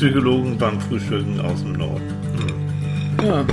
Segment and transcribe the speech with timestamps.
[0.00, 2.00] Psychologen beim Frühstücken aus dem Norden.
[3.18, 3.26] Hm.
[3.26, 3.40] Ja.
[3.40, 3.44] Ja.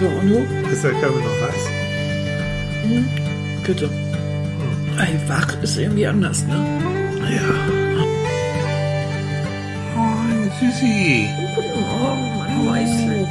[0.00, 0.68] So, und du?
[0.72, 1.68] Ist der Körper noch heiß?
[3.64, 3.88] Bitte.
[4.98, 6.56] Ey, wach ist irgendwie anders, ne?
[7.30, 7.48] Ja.
[9.96, 11.28] Oh, Süßi.
[11.54, 13.28] Guten Morgen, mein Mäuschen.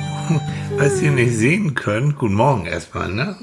[0.78, 3.36] Was ihr nicht sehen könnt, guten Morgen erstmal, ne?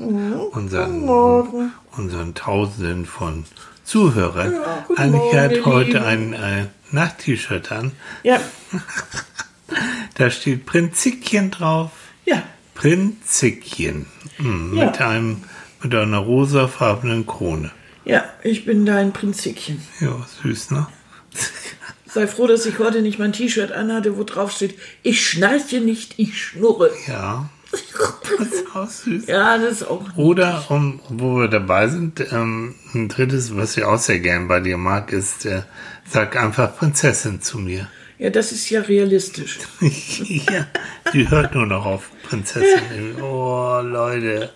[0.53, 1.73] Unseren, Morgen.
[1.97, 3.45] unseren Tausenden von
[3.85, 4.53] Zuhörern.
[4.53, 7.93] Ja, Annika Morgen, hat heute ein äh, Nacht-T-Shirt an.
[8.23, 8.41] Ja,
[10.15, 11.91] Da steht Prinzikchen drauf.
[12.25, 12.43] ja.
[12.75, 14.07] Prinzikchen.
[14.37, 14.87] Hm, Ja.
[14.87, 15.45] Mit einem
[15.83, 17.71] mit einer rosafarbenen Krone.
[18.05, 19.81] Ja, ich bin dein Prinzikchen.
[20.01, 20.87] Ja, süß, ne?
[22.13, 26.15] Sei froh, dass ich heute nicht mein T-Shirt anhatte, wo drauf steht, ich schnarche nicht,
[26.19, 26.91] ich schnurre.
[27.07, 27.51] Ja.
[27.71, 29.27] Das ist auch süß.
[29.27, 30.17] Ja, das ist auch.
[30.17, 34.61] Oder, um, wo wir dabei sind, ähm, ein drittes, was ich auch sehr gern bei
[34.61, 35.63] dir mag, ist, äh,
[36.09, 37.89] sag einfach Prinzessin zu mir.
[38.19, 39.59] Ja, das ist ja realistisch.
[39.81, 40.67] ja,
[41.13, 43.17] die hört nur noch auf Prinzessin.
[43.21, 44.51] Oh, Leute.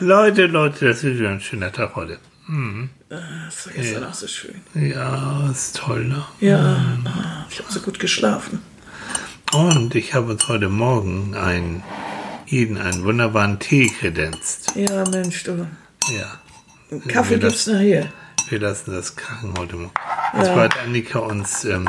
[0.00, 2.18] Leute, Leute, das ist wieder ein schöner Tag heute.
[3.08, 4.60] Das war gestern auch so schön.
[4.74, 6.24] Ja, ist toll, ne?
[6.40, 8.60] Ja, ah, ich habe so gut geschlafen.
[9.52, 11.82] Und ich habe uns heute Morgen einen,
[12.46, 14.72] jeden einen wunderbaren Tee kredenzt.
[14.74, 15.66] Ja, Mensch, du.
[16.12, 16.40] Ja.
[17.08, 18.12] Kaffee wir, gibt's lassen, nachher.
[18.48, 19.92] wir lassen das krachen heute Morgen.
[20.34, 21.88] Und zwar hat Annika uns ähm,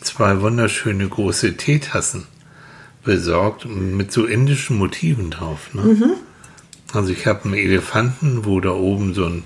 [0.00, 2.26] zwei wunderschöne große Teetassen
[3.02, 5.72] besorgt mit so indischen Motiven drauf.
[5.72, 5.82] Ne?
[5.82, 6.12] Mhm.
[6.92, 9.42] Also ich habe einen Elefanten, wo da oben so ein,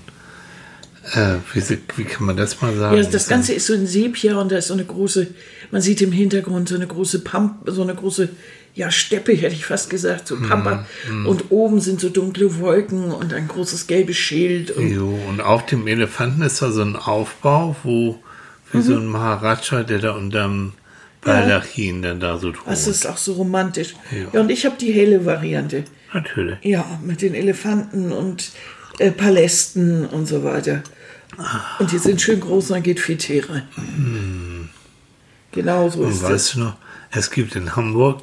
[1.13, 2.97] äh, wie, wie kann man das mal sagen?
[2.97, 5.27] Ja, das Ganze ist so ein Sepia und da ist so eine große,
[5.71, 8.29] man sieht im Hintergrund so eine große Pamp, so eine große,
[8.73, 10.85] ja, Steppe, hätte ich fast gesagt, so Pampa.
[11.25, 14.71] Und oben sind so dunkle Wolken und ein großes gelbes Schild.
[14.71, 18.19] Und Jo, und auf dem Elefanten ist da so ein Aufbau, wo
[18.73, 18.97] wie so Mhm.
[18.99, 20.73] ein Maharaja, der da unterm
[21.21, 22.67] Baldachin dann da so thront.
[22.67, 23.95] das ist auch so romantisch.
[24.11, 24.27] Ja.
[24.33, 25.85] Ja, und ich habe die helle Variante.
[26.13, 26.57] Natürlich.
[26.61, 28.51] Ja, mit den Elefanten und
[28.99, 30.83] äh, Palästen und so weiter.
[31.79, 34.69] Und die sind schön groß und da geht viel Tee rein.
[35.51, 36.23] Genau so Und ist es.
[36.23, 36.75] weißt du noch,
[37.11, 38.21] es gibt in Hamburg,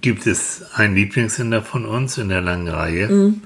[0.00, 3.08] gibt es einen Lieblingssender von uns in der langen Reihe.
[3.08, 3.42] Mhm.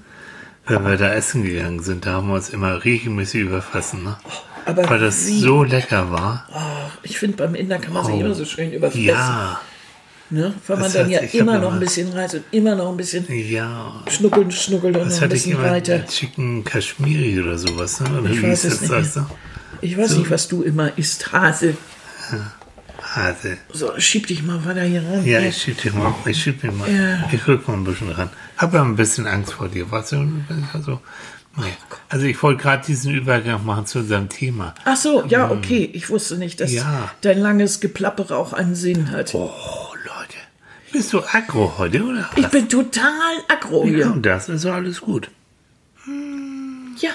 [0.68, 4.16] Wenn wir da essen gegangen sind, da haben wir uns immer regelmäßig überfressen, ne?
[4.64, 5.40] Aber Weil das wie?
[5.40, 6.48] so lecker war.
[6.52, 8.20] Ach, ich finde, beim Inder kann man sich Oh.
[8.20, 9.04] immer so schön überfressen.
[9.04, 9.60] Ja,
[10.28, 10.52] Ne?
[10.66, 12.96] Weil man Das dann heißt, ja immer noch ein bisschen reizt und immer noch ein
[12.96, 14.02] bisschen ja.
[14.10, 16.04] schnuckeln, schnuckelt und Das noch ein hatte ich bisschen immer weiter.
[16.06, 18.20] Chicken Kashmiri oder sowas, ne?
[18.20, 19.26] Oder Ich wie weiß es das, nicht sagst du?
[19.82, 21.76] Ich weiß nicht, was du immer isst, Hase.
[23.14, 23.56] Hase.
[23.72, 25.24] So, schieb dich mal weiter hier rein.
[25.24, 27.28] Ja, ich schieb dich mal, ich schieb mich mal, Ja.
[27.30, 28.30] ich rück mal ein bisschen ran.
[28.56, 30.26] Hab ja ein bisschen Angst vor dir, weißt du?
[30.72, 31.00] Also,
[32.08, 34.74] also ich wollte gerade diesen Übergang machen zu unserem Thema.
[34.84, 35.88] Ach so, ja, okay.
[35.92, 37.10] Ich wusste nicht, dass Ja.
[37.20, 39.34] dein langes Geplappere auch einen Sinn hat.
[39.34, 39.50] Oh,
[40.96, 42.30] bist du aggro heute, oder?
[42.36, 44.06] Ich bin total aggro ja, hier.
[44.12, 45.30] und das ist alles gut.
[46.98, 47.10] Ja,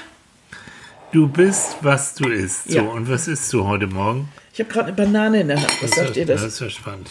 [1.12, 2.70] Du bist, was du isst.
[2.70, 2.82] So, Ja.
[2.84, 4.30] und was isst du heute Morgen?
[4.54, 5.82] ich habe gerade eine Banane in der Hand.
[5.82, 6.54] Was sagt ihr Das das?
[6.54, 7.10] ist ja spannend.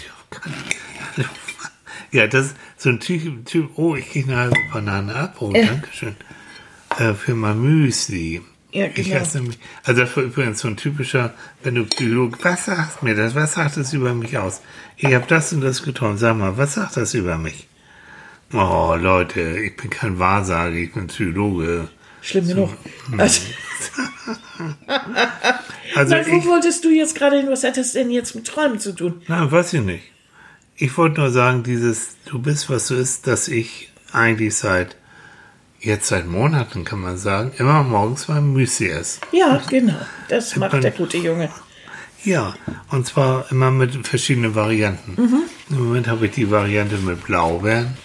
[2.12, 5.36] Ja, das ist so ein Typ, typ oh, ich kriege eine halbe Banane ab.
[5.41, 5.66] Oh, Äh.
[5.66, 6.16] danke schön.
[6.98, 8.41] Äh, für mein Müsli.
[8.72, 9.16] Ja, Ich genau.
[9.16, 13.14] esse nämlich, also das war übrigens so ein typischer, wenn du Psychologe, was sagt mir
[13.14, 14.60] das, was sagt das über mich aus?
[14.97, 17.66] Ich habe das und das getan, sag mal, was sagt das über mich?
[18.53, 21.88] Oh, Leute, ich bin kein Wahrsager, ich bin Psychologe.
[22.22, 22.70] Schlimm genug.
[23.10, 23.20] hm.
[23.20, 23.41] Also,
[25.97, 27.48] Also na, wo ich, wolltest du jetzt gerade hin?
[27.50, 29.22] Was hat das denn jetzt mit Träumen zu tun?
[29.26, 30.04] Nein, weiß ich nicht.
[30.76, 34.97] Ich wollte nur sagen, dieses Du bist, was du ist, dass ich eigentlich seit,
[35.80, 39.20] jetzt seit Monaten kann man sagen, immer morgens mein Müsli esse.
[39.32, 39.94] Ja, genau.
[40.28, 41.48] Das macht man- der gute Junge.
[42.22, 42.54] Ja,
[42.91, 45.16] und zwar immer mit verschiedenen Varianten.
[45.70, 47.96] Im Moment habe ich die Variante mit Blaubeeren,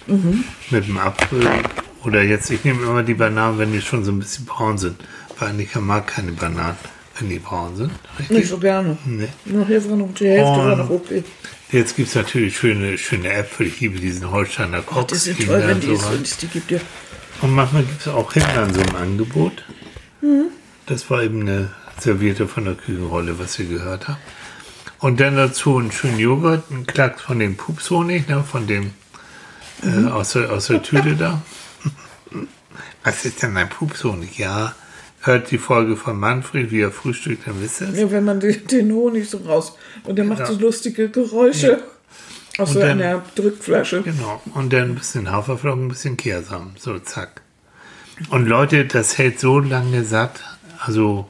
[0.69, 1.45] mit dem Apfel
[2.05, 4.95] oder jetzt, ich nehme immer die Bananen, wenn die schon so ein bisschen braun sind.
[5.37, 6.77] Weil Annika mag keine Bananen,
[7.19, 7.91] wenn die braun sind.
[8.17, 8.37] Richtig?
[8.37, 8.97] Nicht so gerne.
[9.03, 9.27] Nee.
[9.45, 11.23] Noch hier war noch die Hälfte war Und- noch okay.
[11.71, 13.67] Jetzt gibt es natürlich schöne, schöne Äpfel.
[13.67, 15.09] Ich liebe diesen Holsteiner Die Koch.
[15.09, 16.71] sind toll, wenn die es die gibt.
[16.71, 16.79] Ja.
[17.41, 19.63] Und manchmal gibt es auch Himbeeren so im Angebot.
[20.21, 20.45] Mhm.
[20.87, 24.19] Das war eben eine Serviette von der Küchenrolle, was ihr gehört habt.
[24.99, 28.91] Und dann dazu einen schönen Joghurt, einen Klacks von dem Pupshonig, ne, von dem
[29.83, 30.07] Mhm.
[30.07, 31.41] äh, aus, der, aus der Tüte da.
[33.03, 34.37] Was ist denn ein Pupshonig?
[34.37, 34.73] Ja,
[35.21, 37.99] hört die Folge von Manfred, wie er frühstückt, dann wisst ihr es.
[37.99, 39.73] ja, wenn man den, den Honig so raus
[40.05, 40.45] und der macht Ja.
[40.47, 41.83] so lustige Geräusche
[42.57, 44.01] aus so dann- einer Drückflasche.
[44.01, 44.41] Genau.
[44.53, 46.71] Und dann ein bisschen Haferflocken, ein bisschen Kehrsamen.
[46.79, 47.41] So, zack.
[48.29, 50.39] Und Leute, das hält so lange satt,
[50.79, 51.27] also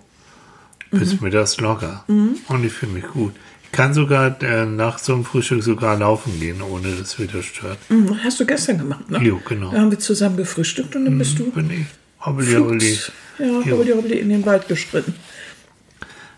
[0.91, 1.19] bis Mhm.
[1.27, 2.03] mittags locker.
[2.07, 3.33] Und ich fühle mich gut.
[3.63, 7.41] Ich kann sogar äh, nach so einem Frühstück sogar laufen gehen, ohne dass es wieder
[7.43, 7.77] stört.
[7.89, 9.17] Mhm, Hast du gestern gemacht, ne?
[9.21, 9.71] Jo, genau.
[9.71, 11.85] Da haben wir zusammen gefrühstückt und dann bist du Bin ich.
[12.25, 12.79] Hobbeli, hobbeli.
[12.95, 15.15] flugs, ja, hobbeli, hobbeli in den Wald geschritten.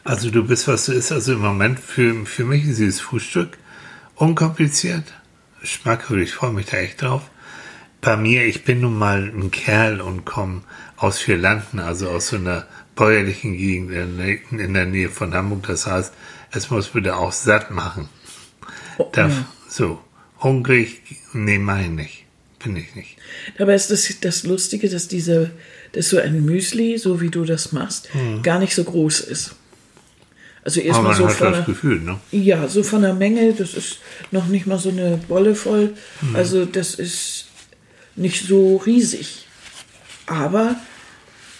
[0.03, 1.11] Also du bist, was du isst.
[1.11, 3.57] Also im Moment für, für mich ist dieses Frühstück
[4.17, 5.03] unkompliziert,
[5.63, 6.19] schmackhaft.
[6.19, 7.23] Ich freue mich da echt drauf.
[8.01, 10.61] Bei mir, ich bin nun mal ein Kerl und komme
[10.97, 13.91] aus vier Landen, also aus so einer bäuerlichen Gegend
[14.51, 15.67] in der, Nähe von Hamburg.
[15.67, 16.13] Das heißt,
[16.51, 18.09] es muss bitte auch satt machen.
[18.97, 19.47] Oh, Darf, ja.
[19.69, 19.99] So,
[20.39, 21.01] hungrig,
[21.33, 22.25] nee, mein nicht.
[22.63, 23.17] Bin ich nicht.
[23.57, 25.51] Dabei ist das, das Lustige, dass diese,
[25.91, 28.09] dass so ein Müsli, so wie du das machst,
[28.41, 29.55] gar nicht so groß ist.
[30.67, 30.87] Also Mhm.
[30.87, 32.19] Erstmal so von das der, Gefühl, ne?
[32.31, 33.99] ja, so von der Menge, das ist
[34.31, 35.93] noch nicht mal so eine Bolle voll.
[36.21, 36.35] Mhm.
[36.35, 37.45] Also das ist
[38.17, 39.47] nicht so riesig.
[40.25, 40.75] Aber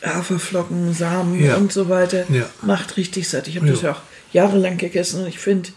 [0.03, 1.55] Haferflocken, Samen Ja.
[1.55, 2.49] und so weiter Ja.
[2.61, 3.47] macht richtig satt.
[3.47, 3.89] Ich habe das Ja.
[3.91, 4.01] ja auch
[4.33, 5.69] jahrelang gegessen und ich finde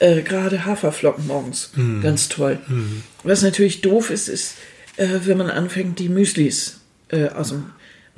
[0.00, 2.00] äh, gerade Haferflocken morgens Mhm.
[2.00, 2.58] ganz toll.
[3.24, 4.54] Was natürlich doof ist, ist,
[4.96, 6.80] äh, wenn man anfängt, die Müslis
[7.10, 7.66] äh, aus dem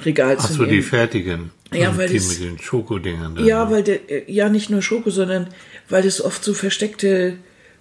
[0.04, 0.82] Regal Ach zu so, die nehmen.
[0.84, 1.50] fertigen.
[1.72, 3.34] Ja, weil das- mit den Schokodingern.
[3.36, 3.70] da, Ja, ne?
[3.70, 5.48] weil der, äh, ja nicht nur Schoko, sondern
[5.88, 7.34] weil es oft so versteckte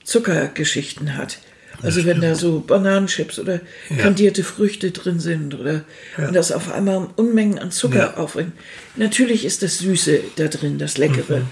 [0.04, 1.40] Zuckergeschichten hat.
[1.82, 3.62] Also wenn da so Bananenchips oder
[4.00, 5.86] kandierte Früchte drin sind oder
[6.18, 8.18] und das auf einmal Unmengen an Zucker Ja.
[8.18, 8.52] aufbringt.
[8.98, 11.44] Natürlich ist das Süße da drin, das Leckere.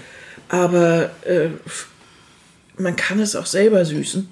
[0.50, 1.48] Aber äh,
[2.76, 4.28] man kann es auch selber süßen.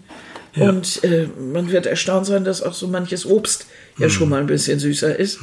[0.54, 0.68] Ja.
[0.68, 3.66] Und äh, man wird erstaunt sein, dass auch so manches Obst
[3.98, 5.38] ja schon mal ein bisschen süßer ist.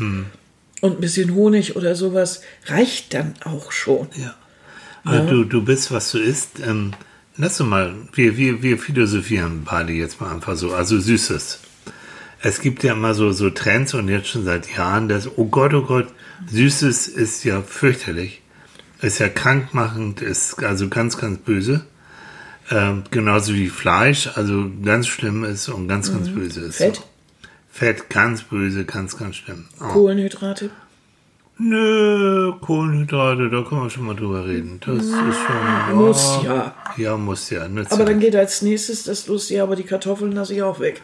[0.84, 4.10] Und ein bisschen Honig oder sowas reicht dann auch schon.
[4.18, 4.36] Ja.
[5.06, 6.60] Also du, du bist, was du isst.
[6.60, 6.92] Ähm,
[7.38, 10.74] lass doch mal, wir, wir, wir philosophieren beide jetzt mal einfach so.
[10.74, 11.60] Also Süßes.
[12.42, 15.74] Es gibt ja immer so, so Trends und jetzt schon seit Jahren, dass, oh Gott,
[15.74, 16.08] oh Gott,
[16.52, 18.42] Süßes ist ja fürchterlich.
[19.02, 21.86] Ist ja krankmachend, ist also ganz, ganz böse.
[22.70, 26.76] Ähm, genauso wie Fleisch, also ganz schlimm ist und ganz, ganz böse ist.
[26.76, 27.04] Fett?
[27.74, 29.66] Fett, ganz böse, ganz, ganz schlimm.
[29.82, 29.86] Oh.
[29.86, 30.70] Kohlenhydrate.
[31.58, 34.80] Nö, Kohlenhydrate, da können wir schon mal drüber reden.
[34.86, 35.96] Das ist schon.
[35.96, 36.76] Muss ja.
[36.98, 37.64] Ja, muss ja.
[37.64, 38.06] Aber ja.
[38.06, 41.02] dann geht als nächstes das los, ja, aber die Kartoffeln lasse ich auch weg.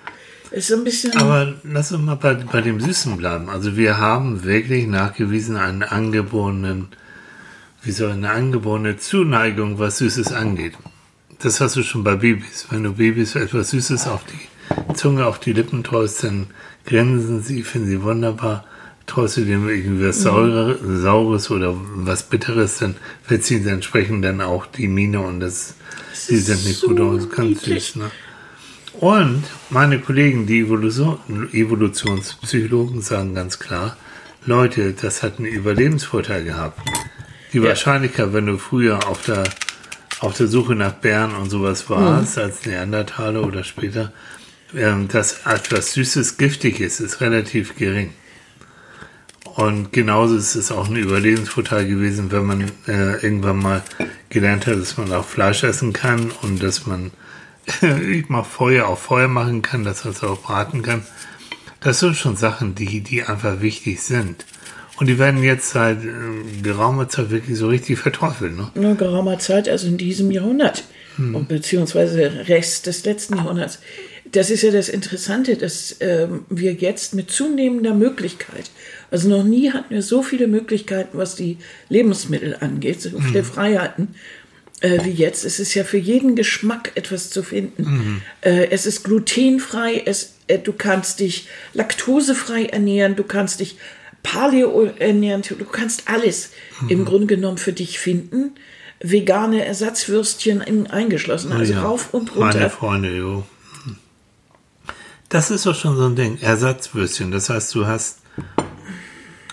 [0.51, 1.17] Ist ein bisschen.
[1.17, 3.49] Aber lass uns mal bei, bei dem Süßen bleiben.
[3.49, 6.89] Also wir haben wirklich nachgewiesen einen angeborenen,
[7.81, 10.73] wie soll eine angeborene Zuneigung, was Süßes angeht.
[11.39, 12.67] Das hast du schon bei Babys.
[12.69, 14.48] Wenn du Babys etwas Süßes auf die
[14.93, 16.47] Zunge, auf die Lippen treust, dann
[16.85, 18.65] grinsen sie, finden sie wunderbar.
[19.05, 24.41] Treust du dem irgendwie was Saure, Saures oder was Bitteres, dann verziehen sie entsprechend dann
[24.41, 25.73] auch die Miene und das,
[26.13, 27.29] sie ist sind nicht so gut aus.
[27.29, 28.11] Ganz süß, ne?
[28.99, 31.19] Und meine Kollegen, die Evolution,
[31.53, 33.95] Evolutionspsychologen, sagen ganz klar,
[34.45, 36.79] Leute, das hat einen Überlebensvorteil gehabt.
[37.53, 39.43] Die Wahrscheinlichkeit, wenn du früher auf der,
[40.19, 44.11] auf der Suche nach Bären und sowas warst, als Neandertaler oder später,
[44.73, 48.13] dass etwas Süßes giftig ist, ist relativ gering.
[49.55, 53.83] Und genauso ist es auch ein Überlebensvorteil gewesen, wenn man äh, irgendwann mal
[54.29, 57.11] gelernt hat, dass man auch Fleisch essen kann und dass man
[57.81, 61.03] ich mal Feuer auf Feuer machen kann, dass man es auch braten kann.
[61.81, 64.45] Das sind schon Sachen, die, die einfach wichtig sind.
[64.97, 68.57] Und die werden jetzt seit äh, geraumer Zeit wirklich so richtig verteufelt.
[68.57, 68.69] Ne?
[68.75, 70.83] Nur geraumer Zeit, also in diesem Jahrhundert,
[71.35, 73.79] und beziehungsweise Rest des letzten Jahrhunderts.
[74.31, 78.69] Das ist ja das Interessante, dass ähm, wir jetzt mit zunehmender Möglichkeit,
[79.11, 81.57] also noch nie hatten wir so viele Möglichkeiten, was die
[81.89, 84.09] Lebensmittel angeht, so viele Freiheiten
[84.81, 85.45] äh, wie jetzt.
[85.45, 87.81] Es ist ja für jeden Geschmack etwas zu finden.
[88.41, 93.77] Äh, es ist glutenfrei, es, äh, du kannst dich laktosefrei ernähren, du kannst dich
[94.23, 96.51] paleo ernähren, du kannst alles
[96.89, 98.51] im Grunde genommen für dich finden.
[99.01, 102.69] Vegane Ersatzwürstchen in, eingeschlossen, also Ja, rauf und Meine runter.
[102.69, 103.43] Freunde, jo.
[105.29, 106.37] Das ist doch schon so ein Ding.
[106.41, 107.31] Ersatzwürstchen.
[107.31, 108.19] Das heißt, du hast.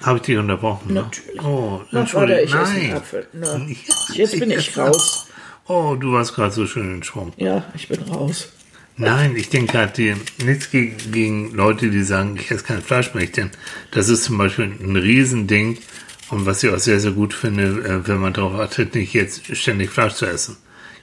[0.02, 0.94] Habe ich dich unterbrochen?
[0.94, 1.02] Ne?
[1.02, 1.42] Natürlich.
[1.42, 2.94] Oh, warte, ich Nein.
[2.94, 3.26] Apfel.
[3.32, 3.74] Na, Ja,
[4.14, 5.26] jetzt bin ich raus.
[5.68, 7.32] Oh, du warst gerade so schön in Schwung.
[7.36, 8.48] Ja, ich bin raus.
[8.96, 13.12] Nein, ich denke gerade die- nichts gegen, gegen Leute, die sagen, ich esse kein Fleisch
[13.14, 13.24] mehr.
[13.24, 13.56] Ich denke,
[13.90, 15.78] das ist zum Beispiel ein Riesending
[16.30, 19.54] und was ich auch sehr, sehr gut finde, äh, wenn man darauf achtet, nicht jetzt
[19.56, 20.56] ständig Fleisch zu essen.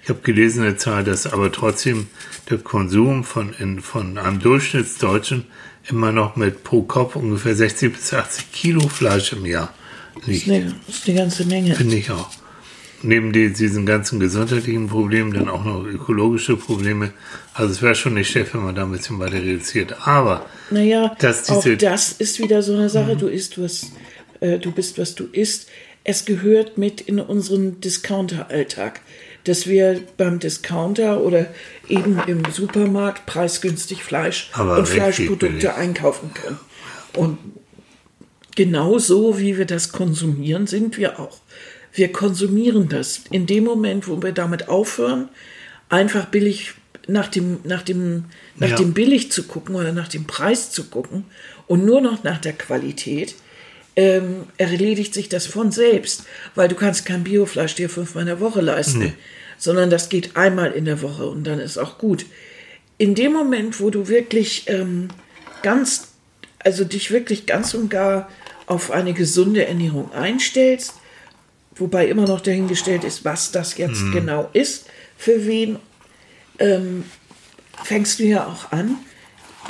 [0.03, 2.07] Ich habe gelesen eine Zahl, dass aber trotzdem
[2.49, 5.45] der Konsum von, in, von einem Durchschnittsdeutschen
[5.89, 9.73] immer noch mit pro Kopf ungefähr 60 bis 80 Kilo Fleisch im Jahr
[10.25, 10.47] liegt.
[10.49, 11.75] Das ist eine ganze Menge.
[11.75, 12.29] Finde ich auch.
[13.05, 17.11] Neben die, diesen ganzen gesundheitlichen Problemen dann auch noch ökologische Probleme.
[17.53, 20.07] Also es wäre schon nicht schlecht, wenn man da ein bisschen weiter reduziert.
[20.07, 23.17] Aber Naja, dass auch diese- das ist wieder so eine Sache.
[23.17, 23.91] Du isst, was,
[24.43, 25.69] äh, du bist, was du isst.
[26.03, 29.01] Es gehört mit in unseren Discounter-Alltag.
[29.45, 31.47] dass wir beim Discounter oder
[31.89, 36.59] eben im Supermarkt preisgünstig Fleisch Aber und Fleischprodukte einkaufen können.
[37.13, 37.37] Und
[38.55, 41.39] genau so, wie wir das konsumieren, sind wir auch.
[41.91, 43.21] Wir konsumieren das.
[43.31, 45.27] In dem Moment, wo wir damit aufhören,
[45.89, 46.73] einfach billig
[47.07, 48.75] nach dem, nach dem, nach Ja.
[48.77, 51.25] dem billig zu gucken oder nach dem Preis zu gucken
[51.67, 53.35] und nur noch nach der Qualität,
[53.95, 56.23] ähm, erledigt sich das von selbst,
[56.55, 59.13] weil du kannst kein Biofleisch dir fünfmal in der Woche leisten, Nee.
[59.57, 62.25] sondern das geht einmal in der Woche und dann ist auch gut.
[62.97, 65.09] In dem Moment, wo du wirklich ähm,
[65.61, 66.09] ganz,
[66.59, 68.29] also dich wirklich ganz und gar
[68.65, 70.93] auf eine gesunde Ernährung einstellst,
[71.75, 74.85] wobei immer noch dahingestellt ist, was das jetzt genau ist,
[75.17, 75.77] für wen,
[76.59, 77.03] ähm,
[77.83, 78.97] fängst du ja auch an,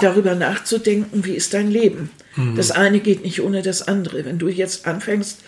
[0.02, 2.10] darüber nachzudenken, wie ist dein Leben.
[2.56, 4.26] Das eine geht nicht ohne das andere.
[4.26, 5.42] Wenn du jetzt anfängst,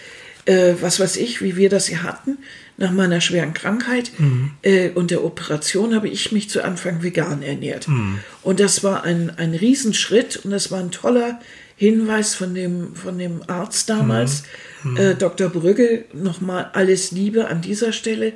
[0.46, 2.38] äh, was weiß ich, wie wir das hier hatten,
[2.78, 4.12] nach meiner schweren Krankheit
[4.62, 7.88] äh, und der Operation habe ich mich zu Anfang vegan ernährt.
[8.44, 11.40] Und das war ein, ein Riesenschritt und das war ein toller
[11.78, 14.44] Hinweis von dem, von dem Arzt damals,
[14.98, 15.50] äh, Dr.
[15.50, 18.34] Brügge, nochmal alles Liebe an dieser Stelle,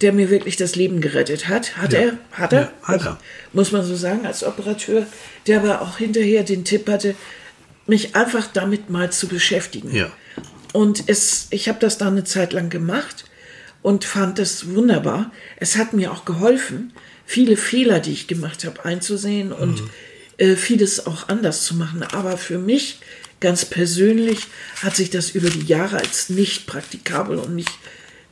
[0.00, 1.76] der mir wirklich das Leben gerettet hat.
[1.76, 2.00] Hat Ja.
[2.00, 2.18] er?
[2.32, 2.60] Hat er?
[2.62, 3.18] Ja, hat er.
[3.52, 5.06] Muss man so sagen, als Operateur,
[5.46, 7.14] der aber auch hinterher den Tipp hatte,
[7.86, 9.94] mich einfach damit mal zu beschäftigen.
[9.94, 10.10] Ja.
[10.72, 13.24] Und es, ich habe das dann eine Zeit lang gemacht
[13.82, 15.30] und fand das wunderbar.
[15.58, 16.92] Es hat mir auch geholfen,
[17.26, 19.82] viele Fehler, die ich gemacht habe, einzusehen und
[20.38, 22.02] äh, vieles auch anders zu machen.
[22.02, 22.98] Aber für mich
[23.40, 24.40] ganz persönlich
[24.82, 27.72] hat sich das über die Jahre als nicht praktikabel und nicht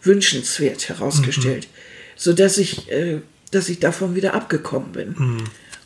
[0.02, 1.68] wünschenswert herausgestellt,
[2.16, 5.42] so dass ich, äh, dass ich davon wieder abgekommen bin.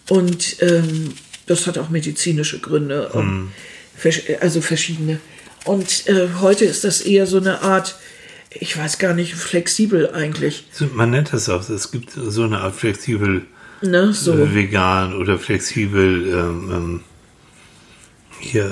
[0.09, 1.13] Und ähm,
[1.47, 3.11] das hat auch medizinische Gründe,
[3.97, 5.19] vers- äh, also verschiedene.
[5.65, 7.97] Und äh, heute ist das eher so eine Art,
[8.51, 10.67] ich weiß gar nicht, flexibel eigentlich.
[10.95, 13.43] Man nennt das auch, es gibt so eine Art flexibel
[13.83, 14.13] Ne?
[14.13, 14.55] So.
[14.55, 17.01] vegan oder flexibel ähm, ähm,
[18.41, 18.65] hier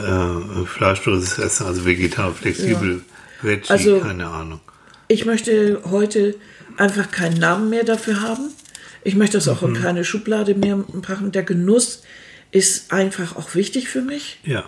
[0.63, 3.03] äh, fleischloses Essen, also vegetar, flexibel
[3.43, 4.61] Veggie, Also- keine Ahnung.
[5.09, 6.35] Ich möchte heute
[6.79, 8.51] einfach keinen Namen mehr dafür haben.
[9.03, 9.77] Ich möchte das auch Mhm.
[9.77, 11.31] in keine Schublade mehr packen.
[11.33, 12.03] Der Genuss
[12.53, 14.39] ist einfach auch wichtig für mich.
[14.45, 14.65] Ja,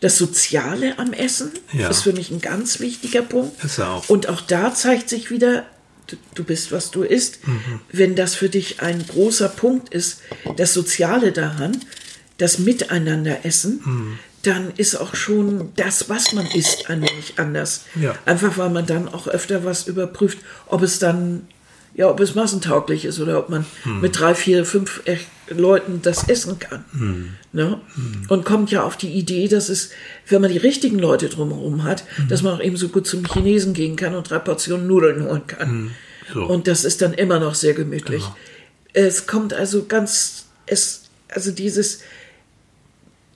[0.00, 1.88] Das Soziale am Essen Ja.
[1.88, 3.62] ist für mich ein ganz wichtiger Punkt.
[3.64, 4.06] Ist auch.
[4.10, 5.64] Und auch da zeigt sich wieder,
[6.34, 7.46] du, bist, was du isst.
[7.46, 7.80] Mhm.
[7.92, 10.20] Wenn das für dich ein großer Punkt ist,
[10.56, 11.76] das Soziale daran,
[12.38, 14.18] das Miteinander essen, Mhm.
[14.42, 17.82] dann ist auch schon das, was man isst, ein wenig anders.
[17.94, 18.14] Ja.
[18.26, 21.46] Einfach weil man dann auch öfter was überprüft, ob es dann,
[21.94, 24.00] ja, ob es massentauglich ist oder ob man Hm.
[24.00, 25.02] mit drei, vier, fünf
[25.48, 26.84] Leuten das essen kann.
[26.92, 27.28] Hm.
[27.52, 27.80] Ne?
[28.28, 29.90] Und kommt ja auf die Idee, dass es,
[30.28, 32.28] wenn man die richtigen Leute drumherum hat, Hm.
[32.28, 35.46] dass man auch eben so gut zum Chinesen gehen kann und drei Portionen Nudeln holen
[35.46, 35.68] kann.
[35.68, 35.90] Hm.
[36.32, 36.44] So.
[36.44, 38.22] Und das ist dann immer noch sehr gemütlich.
[38.22, 38.36] Genau.
[38.94, 42.00] Es kommt also ganz, es, also dieses,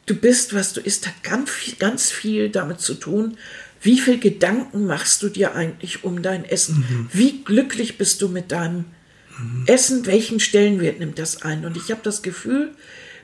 [0.07, 3.37] du bist, was du isst, hat ganz viel, ganz viel damit zu tun,
[3.81, 7.09] wie viel Gedanken machst du dir eigentlich um dein Essen?
[7.13, 8.87] Wie glücklich bist du mit deinem
[9.67, 10.07] Essen?
[10.07, 11.65] Welchen Stellenwert nimmt das ein?
[11.65, 12.73] Und ich habe das Gefühl,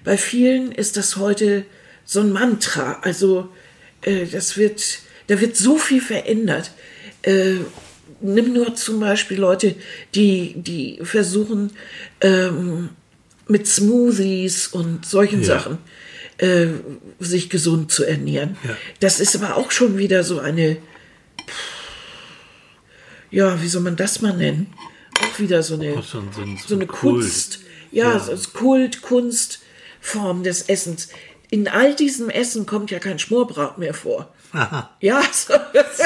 [0.05, 1.65] bei vielen ist das heute
[2.05, 3.01] so ein Mantra.
[3.03, 3.49] Also
[4.03, 6.71] äh, das wird, da wird so viel verändert.
[7.23, 7.55] Äh,
[8.21, 9.75] nimm nur zum Beispiel Leute,
[10.15, 11.73] die, die versuchen,
[12.21, 12.91] ähm,
[13.49, 15.47] mit Smoothies und solchen Ja.
[15.47, 15.79] Sachen
[16.39, 16.67] äh,
[17.21, 18.57] sich gesund zu ernähren.
[18.65, 18.77] Ja.
[19.01, 20.77] Das ist aber auch schon wieder so eine,
[23.31, 24.73] ja, wie soll man das mal nennen?
[25.21, 27.21] Auch wieder so eine, Auch so so ein- so eine Kult.
[27.23, 27.61] Kunst,
[27.91, 28.19] ja, Ja.
[28.19, 31.09] so Kult, Kunstform des Essens.
[31.51, 34.33] In all diesem Essen kommt ja kein Schmorbraten mehr vor.
[35.01, 35.53] Ja, so,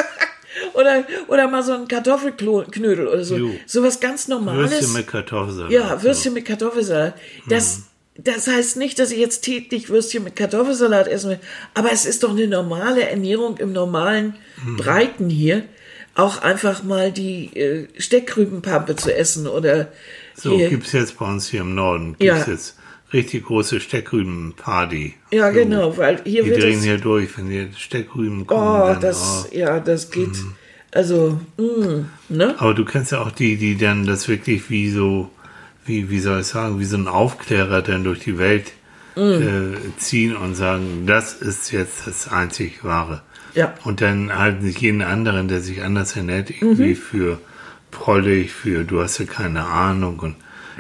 [0.75, 3.37] oder, oder mal so ein Kartoffelknödel oder so.
[3.37, 3.51] Jo.
[3.67, 4.71] Sowas ganz Normales.
[4.71, 5.71] Würstchen mit Kartoffelsalat.
[5.71, 7.15] Ja, Würstchen mit Kartoffelsalat.
[7.49, 7.83] Das, Mhm.
[8.19, 11.39] Das heißt nicht, dass ich jetzt täglich Würstchen mit Kartoffelsalat essen will,
[11.75, 14.35] aber es ist doch eine normale Ernährung im normalen
[14.65, 14.77] Mhm.
[14.77, 15.63] Breiten hier,
[16.15, 19.93] auch einfach mal die äh, Steckrübenpampe zu essen oder
[20.35, 20.69] So, hier.
[20.69, 22.53] gibt's jetzt bei uns hier im Norden, gibt's Ja.
[22.53, 22.77] jetzt
[23.13, 25.15] richtig große Steckrüben-Party.
[25.31, 25.59] Ja, So.
[25.59, 26.85] genau, weil hier Die wird drehen es.
[26.85, 28.81] hier durch, wenn die Steckrüben kommen.
[28.83, 29.57] Oh, dann, das, oh.
[29.57, 30.29] ja, das geht.
[30.29, 30.55] Mhm.
[30.91, 32.55] Also, mh, ne?
[32.59, 35.31] Aber du kennst ja auch die, die dann das wirklich wie so,
[35.89, 38.73] wie, wie soll ich sagen, wie so ein Aufklärer dann durch die Welt
[39.17, 39.23] Mhm.
[39.43, 43.23] äh, ziehen und sagen, das ist jetzt das einzig Wahre.
[43.55, 43.75] Ja.
[43.83, 46.97] Und dann halten sich jeden anderen, der sich anders ernährt, irgendwie Mhm.
[46.97, 47.39] für
[47.91, 50.37] prollig, für du hast ja keine Ahnung und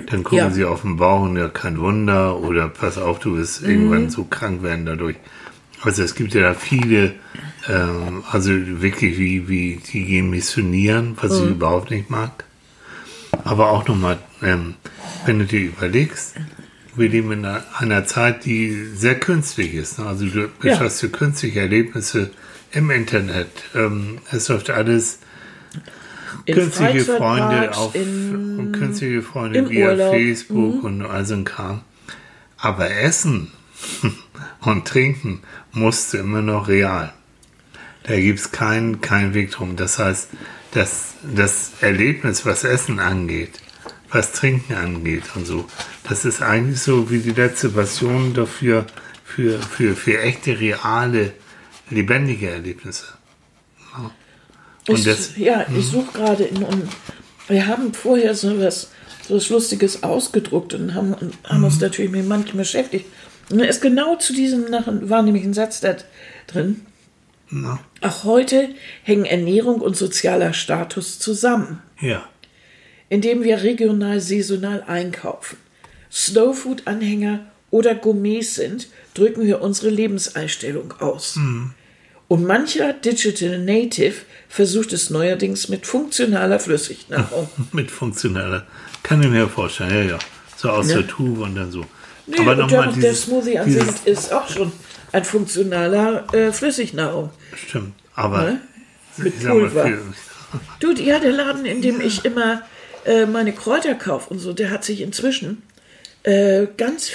[0.06, 0.50] dann gucken Ja.
[0.52, 3.68] sie auf den Bauch und ja, kein Wunder oder pass auf, du wirst Mhm.
[3.70, 5.16] irgendwann so krank werden dadurch.
[5.82, 7.14] Also es gibt ja da viele,
[7.68, 11.44] ähm, also wirklich wie, wie die gehen missionieren, was Mhm.
[11.46, 12.44] ich überhaupt nicht mag.
[13.44, 14.74] Aber auch nochmal, ähm,
[15.28, 16.35] wenn du dir überlegst,
[16.97, 19.99] wir leben in einer, einer Zeit, die sehr künstlich ist.
[19.99, 20.06] Ne?
[20.06, 21.08] Also du beschaffst ja.
[21.11, 22.30] künstliche Erlebnisse
[22.73, 23.50] im Internet.
[23.75, 25.20] Ähm, es läuft alles
[26.47, 30.14] in künstliche Freunde auf in, künstliche Freunde via Urlaub.
[30.14, 30.85] Facebook mhm.
[30.85, 31.82] und all so ein Kram.
[32.56, 33.52] Aber Essen
[34.62, 35.42] und Trinken
[35.73, 37.12] musst du immer noch real.
[38.04, 39.76] Da gibt es keinen kein Weg drum.
[39.76, 40.30] Das heißt,
[40.73, 43.61] das, das Erlebnis, was Essen angeht,
[44.10, 45.66] was Trinken angeht und so,
[46.08, 48.86] das ist eigentlich so wie die letzte Version dafür,
[49.24, 51.32] für, für, für echte, reale,
[51.90, 53.04] lebendige Erlebnisse.
[53.92, 54.10] Ja.
[54.88, 55.82] Und ich, das, ja, ich hm.
[55.82, 56.88] suche gerade in, und
[57.48, 58.90] wir haben vorher so was,
[59.26, 61.80] so was Lustiges ausgedruckt und haben, haben uns mhm.
[61.80, 63.06] natürlich mit manchem beschäftigt.
[63.50, 64.66] Und ist genau zu diesem
[65.08, 65.96] war nämlich ein Satz da
[66.46, 66.86] drin.
[67.50, 67.78] Na.
[68.02, 68.68] Auch heute
[69.02, 71.82] hängen Ernährung und sozialer Status zusammen.
[72.00, 72.28] Ja.
[73.08, 75.56] Indem wir regional, saisonal einkaufen,
[76.12, 81.36] Slowfood-Anhänger oder Gourmets sind, drücken wir unsere Lebenseinstellung aus.
[81.36, 81.72] Mhm.
[82.28, 84.14] Und mancher Digital Native
[84.48, 87.48] versucht es neuerdings mit funktionaler Flüssignahrung.
[87.72, 88.66] mit funktionaler.
[89.02, 90.18] Kann ich mir vorstellen, ja, ja.
[90.56, 90.96] So aus ja.
[90.98, 91.84] der Tube und dann so.
[92.26, 94.72] Nee, Aber noch der, Smoothie an sich ist auch schon
[95.12, 97.30] ein funktionaler äh, Flüssignahrung.
[97.54, 97.94] Stimmt.
[98.14, 98.60] Aber ne?
[99.16, 99.90] mit Pulver.
[100.80, 102.62] Du, ja, der Laden, in dem ich immer
[103.08, 105.62] äh, meine Kräuter kaufe und so, der hat sich inzwischen
[106.24, 107.10] äh, ganz,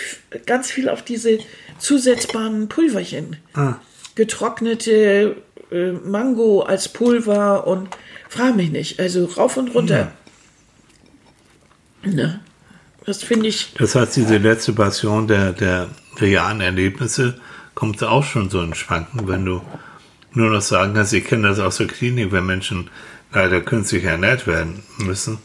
[0.45, 1.37] ganz viel auf diese
[1.77, 3.37] zusetzbaren Pulverchen.
[3.53, 3.75] Ah.
[4.15, 5.35] Getrocknete
[5.71, 7.89] äh, Mango als Pulver und
[8.27, 8.99] frage mich nicht.
[8.99, 10.11] Also rauf und runter.
[12.03, 12.11] Ja.
[12.11, 12.39] Ne?
[13.05, 13.73] Das finde ich.
[13.77, 17.39] Das heißt, diese letzte Passion der, der realen Erlebnisse
[17.75, 19.61] kommt auch schon so in Schwanken, wenn du
[20.33, 22.89] nur noch sagen kannst, ich kenne das aus der Klinik, wenn Menschen
[23.31, 25.39] leider künstlich ernährt werden müssen.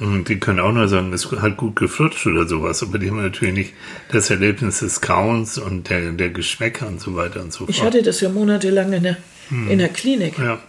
[0.00, 3.20] Und die können auch nur sagen, es hat gut geflutscht oder sowas, aber die haben
[3.20, 3.72] natürlich nicht
[4.12, 7.70] das Erlebnis des Kauens und der, der Geschmäcker und so weiter und so fort.
[7.70, 9.16] Ich hatte das ja monatelang in der,
[9.48, 9.70] hm.
[9.70, 10.38] in der Klinik.
[10.38, 10.60] Ja.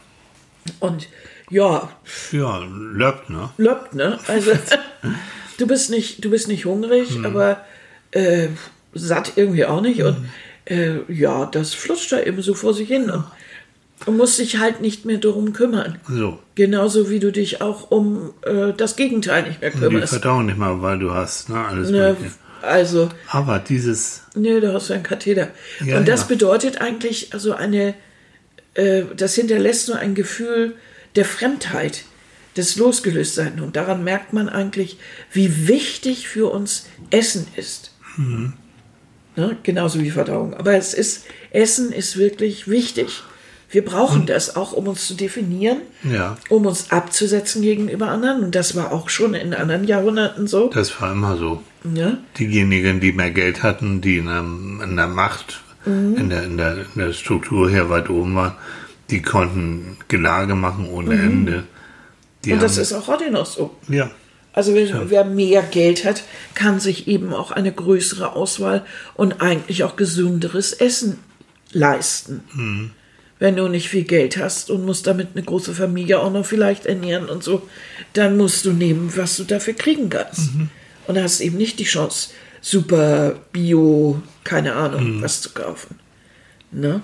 [0.80, 1.08] Und
[1.52, 1.90] ja.
[2.32, 3.50] Ja, löppt, ne?
[3.58, 4.20] Löppt, ne?
[4.28, 4.52] Also,
[5.58, 7.26] du bist nicht, du bist nicht hungrig, hm.
[7.26, 7.64] aber
[8.12, 8.48] äh,
[8.94, 10.00] satt irgendwie auch nicht.
[10.00, 10.08] Hm.
[10.08, 10.30] Und
[10.66, 13.10] äh, ja, das flutscht da eben so vor sich hin.
[13.10, 13.26] Und
[14.06, 16.00] Du musst dich halt nicht mehr darum kümmern.
[16.08, 16.40] So.
[16.56, 20.14] Genauso wie du dich auch um äh, das Gegenteil nicht mehr kümmerst.
[20.14, 22.16] Die verdauen nicht mal, weil du hast, ne, alles ne,
[22.62, 23.10] Also.
[23.28, 24.22] Aber dieses.
[24.36, 25.50] Nee, du hast ja einen Katheter.
[25.86, 26.28] Ja, Und das ja.
[26.28, 27.94] bedeutet eigentlich, also eine,
[28.74, 30.76] äh, das hinterlässt nur ein Gefühl
[31.16, 32.04] der Fremdheit,
[32.60, 33.60] des Losgelöstsein.
[33.60, 34.98] Und daran merkt man eigentlich,
[35.32, 37.92] wie wichtig für uns Essen ist.
[38.18, 38.54] Mhm.
[39.36, 39.58] Ne?
[39.64, 40.54] Genauso wie Verdauung.
[40.54, 43.24] Aber es ist, Essen ist wirklich wichtig.
[43.72, 46.38] Wir brauchen das auch, um uns zu definieren, ja.
[46.50, 48.44] um uns abzusetzen gegenüber anderen.
[48.44, 50.70] Und das war auch schon in anderen Jahrhunderten so.
[50.70, 51.62] Das war immer so.
[51.94, 52.18] Ja?
[52.40, 56.16] Diejenigen, die mehr Geld hatten, die in der, in der Macht, mhm.
[56.18, 58.56] in, der, in, der, in, der, Struktur her weit oben waren,
[59.12, 61.24] die konnten Gelage machen ohne mhm.
[61.24, 61.64] Ende.
[62.46, 63.76] Die Und das ist auch heute noch so.
[63.88, 64.10] Ja.
[64.52, 65.10] Also wenn, ja.
[65.10, 66.24] wer mehr Geld hat,
[66.56, 71.20] kann sich eben auch eine größere Auswahl und eigentlich auch gesünderes Essen
[71.72, 72.42] leisten.
[72.54, 72.92] Mhm
[73.40, 76.86] wenn du nicht viel Geld hast und musst damit eine große Familie auch noch vielleicht
[76.86, 77.68] ernähren und so,
[78.14, 80.54] dann musst du nehmen, was du dafür kriegen kannst.
[80.54, 80.70] Mhm.
[81.08, 82.30] Und hast eben nicht die Chance,
[82.62, 85.22] super Bio, keine Ahnung, mhm.
[85.22, 85.96] was zu kaufen.
[86.72, 87.02] Ne?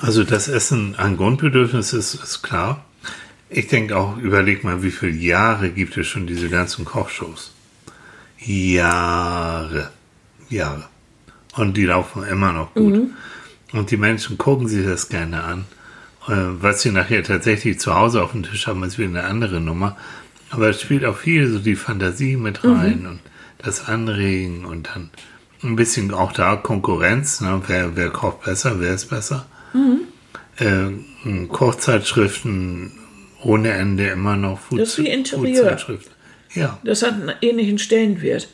[0.00, 2.84] Also das Essen ein Grundbedürfnis ist, ist klar.
[3.48, 7.52] Ich denke auch, überleg mal, wie viele Jahre gibt es schon diese ganzen Kochshows?
[8.38, 9.90] Jahre.
[10.48, 10.84] Jahre.
[11.56, 12.94] Und die laufen immer noch gut.
[12.94, 13.10] Mhm.
[13.72, 15.64] Und die Menschen gucken sich das gerne an.
[16.26, 19.60] Äh, was sie nachher tatsächlich zu Hause auf dem Tisch haben, ist wieder eine andere
[19.60, 19.96] Nummer.
[20.50, 22.72] Aber es spielt auch viel so die Fantasie mit mhm.
[22.72, 23.08] rein mhm.
[23.08, 23.20] und
[23.58, 25.10] das Anregen und dann
[25.62, 27.40] ein bisschen auch da Konkurrenz.
[27.40, 27.62] Ne?
[27.66, 29.46] Wer, wer kocht besser, wer ist besser?
[29.72, 30.00] Mhm.
[30.58, 32.92] Äh, Kochzeitschriften
[33.42, 35.78] ohne Ende immer noch Food, das ist wie Interieur.
[36.54, 36.78] Ja.
[36.84, 38.48] Das hat einen ähnlichen Stellenwert.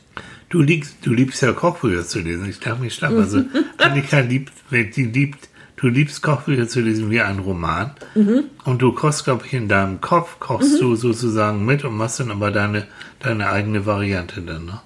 [0.49, 2.49] Du, liebst, du liebst ja Kochbücher zu lesen.
[2.49, 3.13] Ich darf mich schlapp.
[3.13, 3.43] Also
[3.79, 7.93] Annika liebt, die liebt, du liebst Kochbücher zu lesen wie ein Roman.
[8.15, 8.45] Mhm.
[8.65, 10.81] Und du kochst, glaube ich, in deinem Kopf, kochst mhm.
[10.81, 12.87] du sozusagen mit und machst dann aber deine,
[13.21, 14.81] deine eigene Variante dann, ne?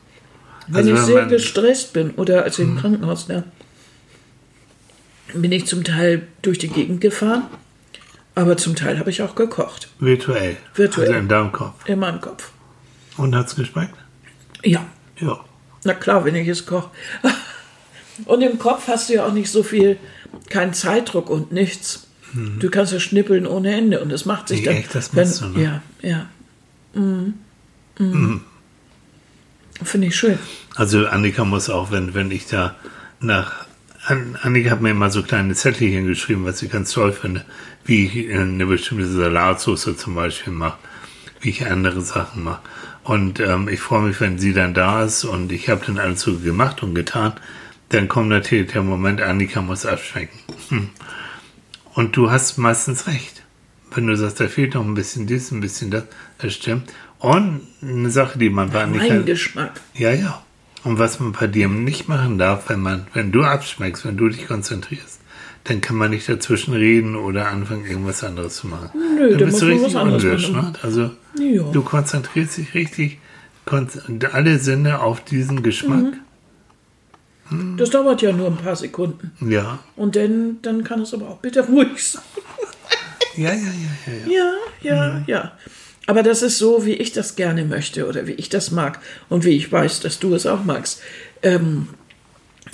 [0.69, 2.79] Wenn also, ich wenn sehr gestresst bin oder als ich im mhm.
[2.79, 3.43] Krankenhaus, ne,
[5.35, 7.45] bin ich zum Teil durch die Gegend gefahren,
[8.35, 9.89] aber zum Teil habe ich auch gekocht.
[9.99, 10.57] Virtuell.
[10.75, 11.09] Virtuell.
[11.09, 11.89] Also in deinem Kopf.
[11.89, 12.53] In meinem Kopf.
[13.17, 13.95] Und hat es geschmeckt?
[14.63, 14.87] Ja.
[15.19, 15.41] Ja.
[15.85, 16.91] Na klar, wenn ich es koche.
[18.27, 19.97] Und im Kopf hast du ja auch nicht so viel,
[20.51, 22.07] keinen Zeitdruck und nichts.
[22.35, 22.59] Mhm.
[22.61, 24.77] Du kannst ja schnippeln ohne Ende und es macht sich Wie dann.
[24.77, 25.65] Echt, das wenn, du, ne?
[25.65, 26.27] Ja, ja.
[26.93, 28.43] Mhm.
[29.83, 30.39] Finde ich schön.
[30.75, 32.77] Also Annika muss auch, wenn, wenn ich da
[33.21, 33.67] nach...
[34.07, 37.45] An- Annika hat mir immer so kleine Zettelchen geschrieben, was ich ganz toll finde,
[37.85, 40.79] wie ich eine bestimmte Salatsauce zum Beispiel mache,
[41.41, 42.61] wie ich andere Sachen mache.
[43.03, 46.21] Und ähm, ich freue mich, wenn sie dann da ist und ich habe dann alles
[46.21, 47.33] so gemacht und getan.
[47.89, 50.39] Dann kommt natürlich der Moment, Annika muss abschmecken.
[50.69, 50.91] Hm.
[51.95, 53.43] Und du hast meistens recht.
[53.93, 56.05] Wenn du sagst, da fehlt noch ein bisschen dies, ein bisschen das,
[56.39, 56.93] das stimmt.
[57.19, 59.15] Und eine Sache, die man bei Annika...
[59.15, 59.81] Mein Geschmack.
[59.95, 60.43] Ja, ja.
[60.85, 64.29] Und was man bei dir nicht machen darf, wenn man, wenn du abschmeckst, wenn du
[64.29, 65.20] dich konzentrierst,
[65.65, 68.91] dann kann man nicht dazwischen reden oder anfangen, irgendwas anderes zu machen.
[69.17, 70.17] Nö, dann bist du richtig machen.
[70.17, 70.73] ne?
[70.83, 71.63] Also Ja.
[71.71, 73.19] du konzentrierst dich richtig,
[74.33, 76.15] alle Sinne auf diesen Geschmack.
[77.77, 79.33] Das dauert ja nur ein paar Sekunden.
[79.41, 79.81] Ja.
[79.97, 82.23] Und dann, dann kann es aber auch bitte ruhig sein.
[83.37, 83.63] Ja, ja, ja,
[84.07, 84.53] ja, ja.
[84.83, 85.53] Ja, ja, ja.
[86.07, 89.45] Aber das ist so, wie ich das gerne möchte oder wie ich das mag und
[89.45, 91.01] wie ich weiß, dass du es auch magst.
[91.43, 91.89] Ähm,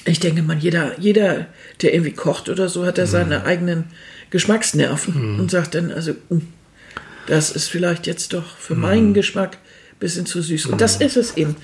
[0.04, 1.46] ich denke mal, jeder, jeder,
[1.82, 3.84] der irgendwie kocht oder so, hat da seine eigenen
[4.30, 6.40] Geschmacksnerven und sagt dann, also, "Uh,
[7.26, 9.54] das ist vielleicht jetzt doch für meinen Geschmack
[9.92, 10.66] ein bisschen zu süß.
[10.66, 11.56] Und das ist es eben.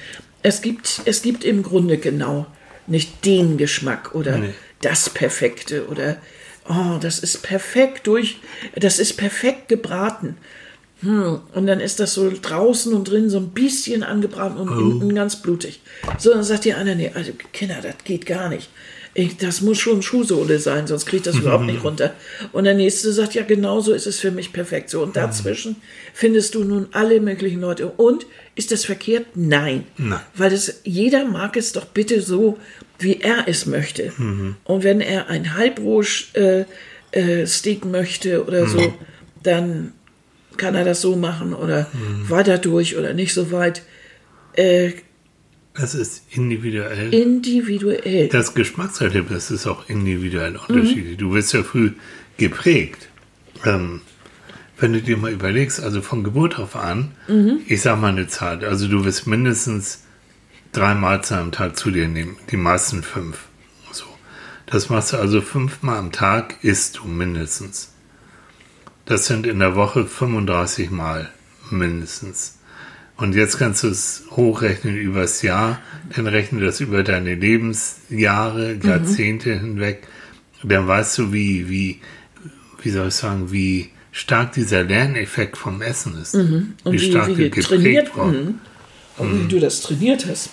[0.43, 2.47] Es gibt, es gibt im Grunde genau
[2.87, 4.55] nicht den Geschmack oder Nee.
[4.81, 6.17] das Perfekte oder
[6.69, 8.39] oh, das ist perfekt durch,
[8.75, 10.37] das ist perfekt gebraten.
[11.03, 15.15] Hm, und dann ist das so draußen und drin so ein bisschen angebraten und innen
[15.15, 15.81] ganz blutig.
[16.19, 18.71] So, dann sagt die eine, nee, also Kinder, das geht gar nicht.
[19.15, 22.15] Ich, das muss schon Schuhsohle sein, sonst kriegt das überhaupt nicht runter.
[22.53, 24.89] Und der nächste sagt, ja, genau so ist es für mich perfekt.
[24.89, 25.77] So, und dazwischen
[26.15, 27.89] findest du nun alle möglichen Leute.
[27.89, 29.27] Und ist das verkehrt?
[29.35, 29.85] Nein.
[29.99, 30.21] Nein.
[30.35, 32.59] Weil das, jeder mag es doch bitte so,
[32.99, 34.13] wie er es möchte.
[34.65, 36.65] Und wenn er ein Halbroh-Steak
[37.13, 38.95] äh, äh, Steak möchte oder so,
[39.43, 39.93] dann
[40.57, 41.87] kann er das so machen oder
[42.29, 43.83] weiter durch oder nicht so weit.
[44.55, 44.93] Äh,
[45.75, 47.13] Das ist individuell.
[47.15, 48.29] individuell.
[48.29, 51.17] Das Geschmackserlebnis ist auch individuell unterschiedlich.
[51.17, 51.93] Du wirst ja früh
[52.37, 53.09] geprägt.
[53.65, 54.01] Ähm,
[54.79, 57.13] wenn du dir mal überlegst, also von Geburt auf an,
[57.69, 60.03] ich sag mal eine Zahl, also du wirst mindestens
[60.73, 63.45] drei Mahlzeiten am Tag zu dir nehmen, die meisten fünf.
[63.93, 64.05] So.
[64.67, 67.92] Das machst du also fünfmal am Tag, isst du mindestens.
[69.05, 71.31] Das sind in der Woche 35 Mal
[71.71, 72.59] mindestens.
[73.17, 75.81] Und jetzt kannst du es hochrechnen übers Jahr,
[76.17, 80.07] dann rechne das über deine Lebensjahre, Jahrzehnte hinweg.
[80.63, 82.01] Dann weißt du, wie, wie,
[82.83, 86.35] wie soll ich sagen, wie stark dieser Lerneffekt vom Essen ist.
[86.35, 88.39] Und wie wie, stark wie er trainiert, wurde.
[88.39, 88.55] mhm.
[89.19, 90.51] und wie du das trainiert hast.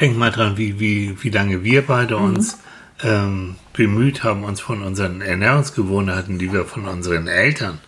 [0.00, 2.58] Denk mal dran, wie, wie, wie lange wir beide uns
[3.02, 7.78] ähm, bemüht haben, uns von unseren Ernährungsgewohnheiten, die wir von unseren Eltern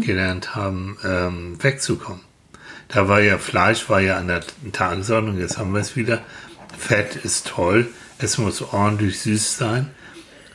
[0.00, 2.20] gelernt haben, ähm, wegzukommen.
[2.88, 4.42] Da war ja Fleisch, war ja an der
[4.72, 6.22] Tagesordnung, jetzt haben wir es wieder.
[6.78, 7.88] Fett ist toll,
[8.18, 9.90] es muss ordentlich süß sein.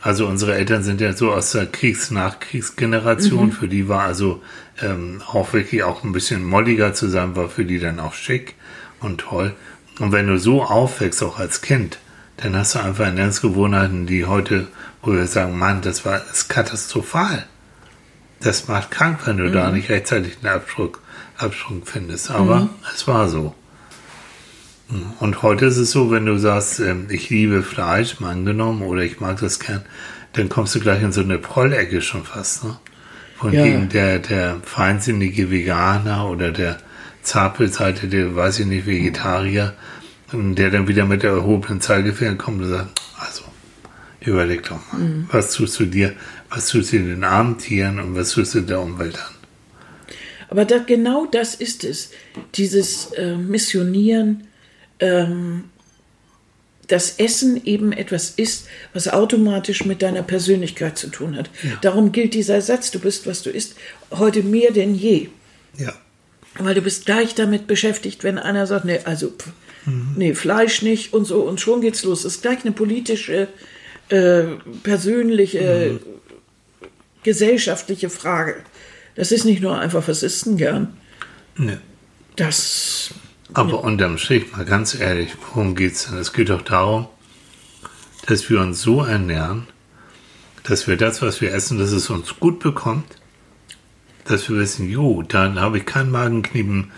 [0.01, 4.41] Also unsere Eltern sind ja so aus der Kriegs-Nachkriegsgeneration, für die war also
[4.81, 8.55] ähm, auch wirklich auch ein bisschen molliger zu sein, war für die dann auch schick
[8.99, 9.53] und toll.
[9.99, 11.99] Und wenn du so aufwächst, auch als Kind,
[12.37, 14.67] dann hast du einfach Ernährungsgewohnheiten, die heute,
[15.01, 17.45] wo wir sagen, Mann, das war ist katastrophal.
[18.39, 20.97] Das macht krank, wenn du da nicht rechtzeitig einen Absprung,
[21.37, 22.31] Absprung findest.
[22.31, 23.53] Aber es war so.
[25.19, 29.03] Und heute ist es so, wenn du sagst, ähm, ich liebe Fleisch, mal angenommen, oder
[29.03, 29.83] ich mag das gern,
[30.33, 32.63] dann kommst du gleich in so eine Prollecke schon fast.
[32.65, 32.77] Ne?
[33.39, 33.87] Wohingegen Ja.
[33.87, 36.77] der, der feinsinnige Veganer oder der
[37.21, 39.73] Zapelseite, weiß ich nicht, Vegetarier,
[40.33, 43.43] der dann wieder mit der erhobenen Zeigefinger kommt und sagt, also,
[44.21, 46.13] überleg doch mal, was tust du dir,
[46.49, 49.35] was tust du den armen Tieren und was tust du der Umwelt an?
[50.49, 52.11] Aber da, genau das ist es.
[52.55, 54.47] Dieses äh, Missionieren,
[54.99, 55.65] ähm,
[56.87, 61.49] dass Essen eben etwas ist, was automatisch mit deiner Persönlichkeit zu tun hat.
[61.81, 63.75] Darum gilt dieser Satz, du bist, was du isst,
[64.11, 65.29] heute mehr denn je.
[65.77, 65.93] Ja.
[66.55, 69.51] Weil du bist gleich damit beschäftigt, wenn einer sagt, nee, also, pff,
[70.15, 72.23] nee, Fleisch nicht und so, und schon geht's los.
[72.23, 73.47] Das ist gleich eine politische,
[74.09, 74.43] äh,
[74.83, 75.99] persönliche,
[77.23, 78.55] gesellschaftliche Frage.
[79.15, 80.97] Das ist nicht nur einfach, was isst denn gern?
[81.57, 81.81] Ne.
[82.35, 83.11] Das,
[83.53, 86.17] Aber unterm Strich, mal ganz ehrlich, worum geht's denn?
[86.17, 87.07] Es geht doch darum,
[88.27, 89.67] dass wir uns so ernähren,
[90.63, 93.05] dass wir das, was wir essen, dass es uns gut bekommt,
[94.25, 96.91] dass wir wissen, jo, dann habe ich kein Magenknieben,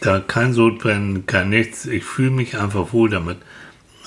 [0.00, 3.38] da kein Sodbrennen, kein nichts, ich fühle mich einfach wohl damit.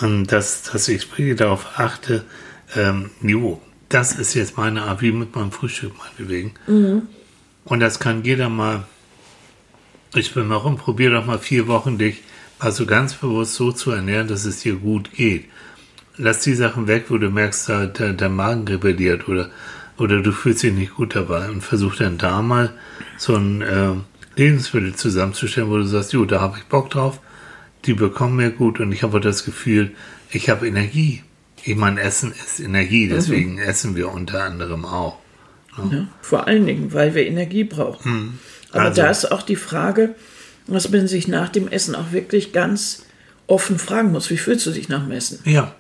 [0.02, 2.26] Und dass, dass ich wirklich darauf achte,
[2.76, 6.54] ähm, jo, das ist jetzt meine Art, wie mit meinem Frühstück meinetwegen.
[7.66, 8.86] Und das kann jeder mal
[10.16, 12.24] Ich bin mal rum, probier doch mal vier Wochen dich
[12.60, 15.46] mal so ganz bewusst so zu ernähren, dass es dir gut geht.
[16.18, 19.50] Lass die Sachen weg, wo du merkst, da, der, der Magen rebelliert oder,
[19.98, 22.72] oder du fühlst dich nicht gut dabei und versuch dann da mal
[23.18, 23.92] so ein äh,
[24.36, 27.20] Lebensmittel zusammenzustellen, wo du sagst, jo, da habe ich Bock drauf,
[27.86, 29.92] die bekommen mir gut und ich habe das Gefühl,
[30.32, 31.24] ich habe Energie.
[31.64, 33.60] Ich meine, Essen ist Energie, deswegen mhm.
[33.60, 35.18] essen wir unter anderem auch.
[35.78, 35.98] Ne?
[35.98, 38.12] Ja, vor allen Dingen, weil wir Energie brauchen.
[38.12, 38.40] Mhm.
[38.72, 39.02] Aber also.
[39.02, 40.16] da ist auch die Frage,
[40.68, 43.06] was man sich nach dem Essen auch wirklich ganz
[43.48, 44.30] offen fragen muss.
[44.30, 45.40] Wie fühlst du dich nach dem Essen?
[45.46, 45.76] Ja.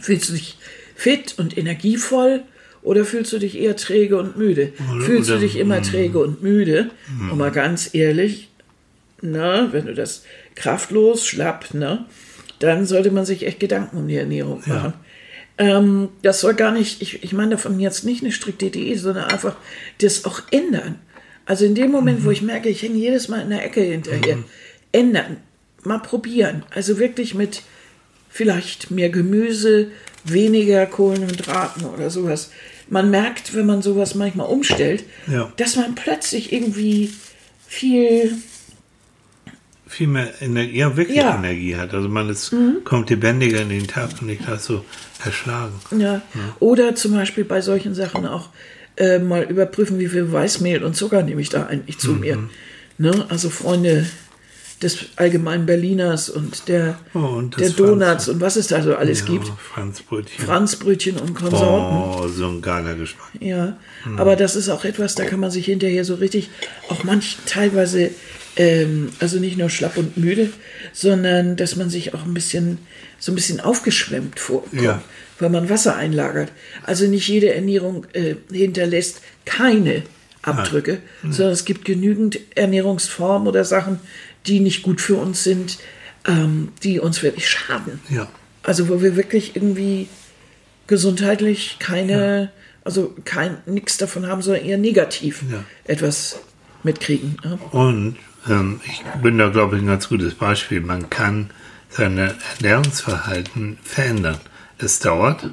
[0.00, 0.58] Fühlst du dich
[0.94, 2.42] fit und energievoll
[2.84, 4.72] oder fühlst du dich eher träge und müde?
[4.92, 5.82] Oder, fühlst oder, du dich immer mm.
[5.82, 6.90] träge und müde?
[7.18, 7.30] Mm.
[7.32, 8.50] Und mal ganz ehrlich,
[9.22, 12.04] na, wenn du das kraftlos, schlapp, ne,
[12.58, 14.92] dann sollte man sich echt Gedanken um die Ernährung machen.
[15.58, 15.78] Ja.
[15.78, 19.24] Ähm, das soll gar nicht, ich, ich meine davon jetzt nicht eine strikte Diät, sondern
[19.24, 19.56] einfach
[20.00, 20.98] das auch ändern.
[21.46, 22.24] Also in dem Moment, mhm.
[22.26, 24.44] wo ich merke, ich hänge jedes Mal in der Ecke hinterher, mhm.
[24.92, 25.36] ändern,
[25.84, 26.64] mal probieren.
[26.70, 27.62] Also wirklich mit
[28.28, 29.88] vielleicht mehr Gemüse,
[30.24, 32.50] weniger Kohlenhydraten oder sowas.
[32.88, 35.52] Man merkt, wenn man sowas manchmal umstellt, ja.
[35.56, 37.12] dass man plötzlich irgendwie
[37.66, 38.36] viel
[39.86, 41.36] viel mehr Energie, ja, wirklich ja.
[41.38, 41.94] Energie hat.
[41.94, 42.78] Also man ist, mhm.
[42.84, 44.84] kommt lebendiger in den Tag und nicht gleich so
[45.24, 45.74] erschlagen.
[45.92, 46.14] Ja.
[46.14, 46.22] ja.
[46.58, 48.48] Oder zum Beispiel bei solchen Sachen auch
[48.96, 52.20] äh, mal überprüfen, wie viel Weißmehl und Zucker nehme ich da eigentlich zu mhm.
[52.20, 52.48] mir.
[52.98, 53.26] Ne?
[53.28, 54.06] Also Freunde
[54.84, 59.20] des allgemeinen Berliners und der, oh, und der Donuts und was es da so alles
[59.20, 59.48] ja, gibt.
[59.58, 60.44] Franzbrötchen.
[60.44, 62.22] Franzbrötchen und Konsorten.
[62.22, 63.30] Oh, so ein geiler Geschmack.
[63.40, 64.18] Ja, mhm.
[64.18, 66.50] aber das ist auch etwas, da kann man sich hinterher so richtig,
[66.88, 68.10] auch manch teilweise,
[68.56, 70.50] ähm, also nicht nur schlapp und müde,
[70.92, 72.78] sondern dass man sich auch ein bisschen,
[73.18, 74.80] so ein bisschen aufgeschwemmt vorkommt.
[74.80, 75.02] Ja
[75.38, 76.52] weil man Wasser einlagert.
[76.84, 80.04] Also nicht jede Ernährung äh, hinterlässt keine
[80.42, 81.32] Abdrücke, mhm.
[81.32, 83.98] sondern es gibt genügend Ernährungsformen oder Sachen,
[84.46, 85.78] die nicht gut für uns sind,
[86.26, 88.00] ähm, die uns wirklich schaden.
[88.08, 88.28] Ja.
[88.62, 90.08] Also wo wir wirklich irgendwie
[90.86, 92.48] gesundheitlich keine, ja.
[92.84, 95.64] also kein nichts davon haben, sondern eher negativ ja.
[95.84, 96.40] etwas
[96.82, 97.36] mitkriegen.
[97.44, 97.58] Ja.
[97.78, 98.16] Und
[98.48, 100.80] ähm, ich bin da, glaube ich, ein ganz gutes Beispiel.
[100.80, 101.50] Man kann
[101.90, 104.38] sein Ernährungsverhalten verändern.
[104.78, 105.50] Es dauert.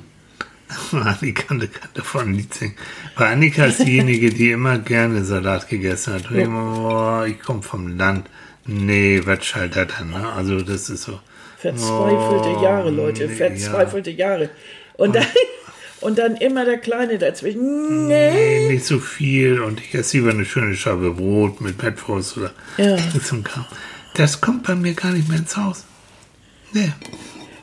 [0.92, 2.76] Annika kann davon nicht singen.
[3.16, 6.32] Weil Annika ist diejenige, die immer gerne Salat gegessen hat.
[6.32, 8.30] Immer, oh, ich komme vom Land.
[8.66, 9.54] Nee, das
[9.98, 10.10] dann?
[10.12, 10.32] Ne?
[10.36, 11.20] Also das ist so.
[11.58, 13.30] Verzweifelte oh, Jahre, Leute.
[13.30, 14.30] Verzweifelte ja.
[14.30, 14.50] Jahre.
[14.98, 15.26] Und dann,
[16.02, 18.08] und dann immer der Kleine dazwischen.
[18.08, 18.32] Nee.
[18.34, 18.74] nee.
[18.74, 19.62] nicht so viel.
[19.62, 22.98] Und ich esse lieber eine schöne Scheibe Brot mit Mettwurst oder ja.
[23.24, 23.66] zum Kram.
[24.16, 25.86] Das kommt bei mir gar nicht mehr ins Haus.
[26.74, 26.92] Nee.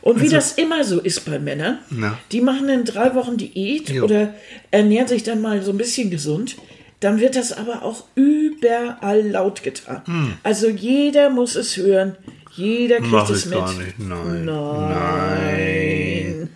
[0.01, 2.19] Und wie also, das immer so ist bei Männern, na.
[2.33, 4.05] die machen in drei Wochen Diät jo.
[4.05, 4.35] oder
[4.71, 6.57] ernähren sich dann mal so ein bisschen gesund.
[7.01, 10.03] Dann wird das aber auch überall laut getan.
[10.07, 10.33] Hm.
[10.43, 12.17] Also jeder muss es hören.
[12.53, 13.59] Jeder kriegt Mach es mit.
[13.59, 13.99] Gar nicht.
[13.99, 14.45] Nein.
[14.45, 14.89] Nein.
[14.89, 16.51] Nein.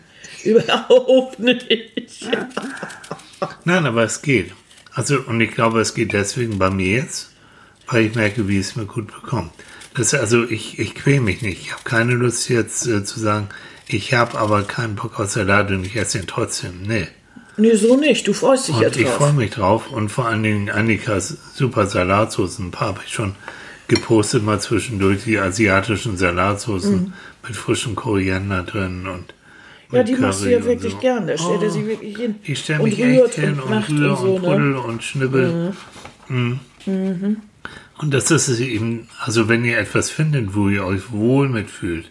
[0.45, 2.29] Überhaupt nicht.
[3.65, 4.53] Nein, aber es geht.
[4.93, 7.31] Also, und ich glaube, es geht deswegen bei mir jetzt,
[7.87, 9.53] weil ich merke, wie es mir gut bekommt.
[9.95, 11.61] Das, also ich, ich quäle mich nicht.
[11.63, 13.49] Ich habe keine Lust jetzt äh, zu sagen,
[13.87, 16.83] ich habe aber keinen Bock auf Salat und ich esse ihn trotzdem.
[16.83, 17.09] Nee.
[17.57, 18.27] Nee, so nicht.
[18.27, 19.01] Du freust dich und ja drauf.
[19.01, 22.67] Ich freue mich drauf und vor allen Dingen Annikas super Salatsoßen.
[22.67, 23.35] Ein paar habe ich schon
[23.89, 27.13] gepostet mal zwischendurch, die asiatischen Salatsoßen mhm.
[27.47, 29.35] mit frischem Koriander drin und
[29.93, 30.99] ja, die Curry machst du ja wirklich so.
[30.99, 31.27] gern.
[31.27, 32.37] Da stellt oh, er sich wirklich hin.
[32.43, 34.81] Ich stelle mich echt hin und, und rühre und, so, und puddel ne?
[34.81, 35.75] und schnibbel.
[36.29, 36.37] Mhm.
[36.37, 36.61] Mhm.
[36.87, 37.37] Mhm.
[37.99, 42.11] Und das ist es eben, also wenn ihr etwas findet, wo ihr euch wohl mitfühlt,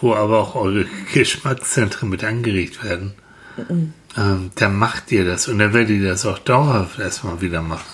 [0.00, 3.14] wo aber auch eure Geschmackszentren mit angeregt werden,
[3.56, 3.92] mhm.
[4.16, 7.86] Ähm, dann macht ihr das und dann werdet ihr das auch dauerhaft erstmal wieder machen.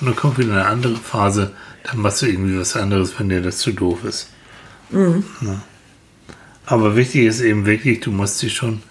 [0.00, 1.52] Und dann kommt wieder eine andere Phase,
[1.84, 4.30] dann machst du irgendwie was anderes, wenn dir das zu doof ist.
[4.90, 5.24] Mhm.
[5.40, 5.62] Ja.
[6.66, 8.82] Aber wichtig ist eben wirklich, du musst dich schon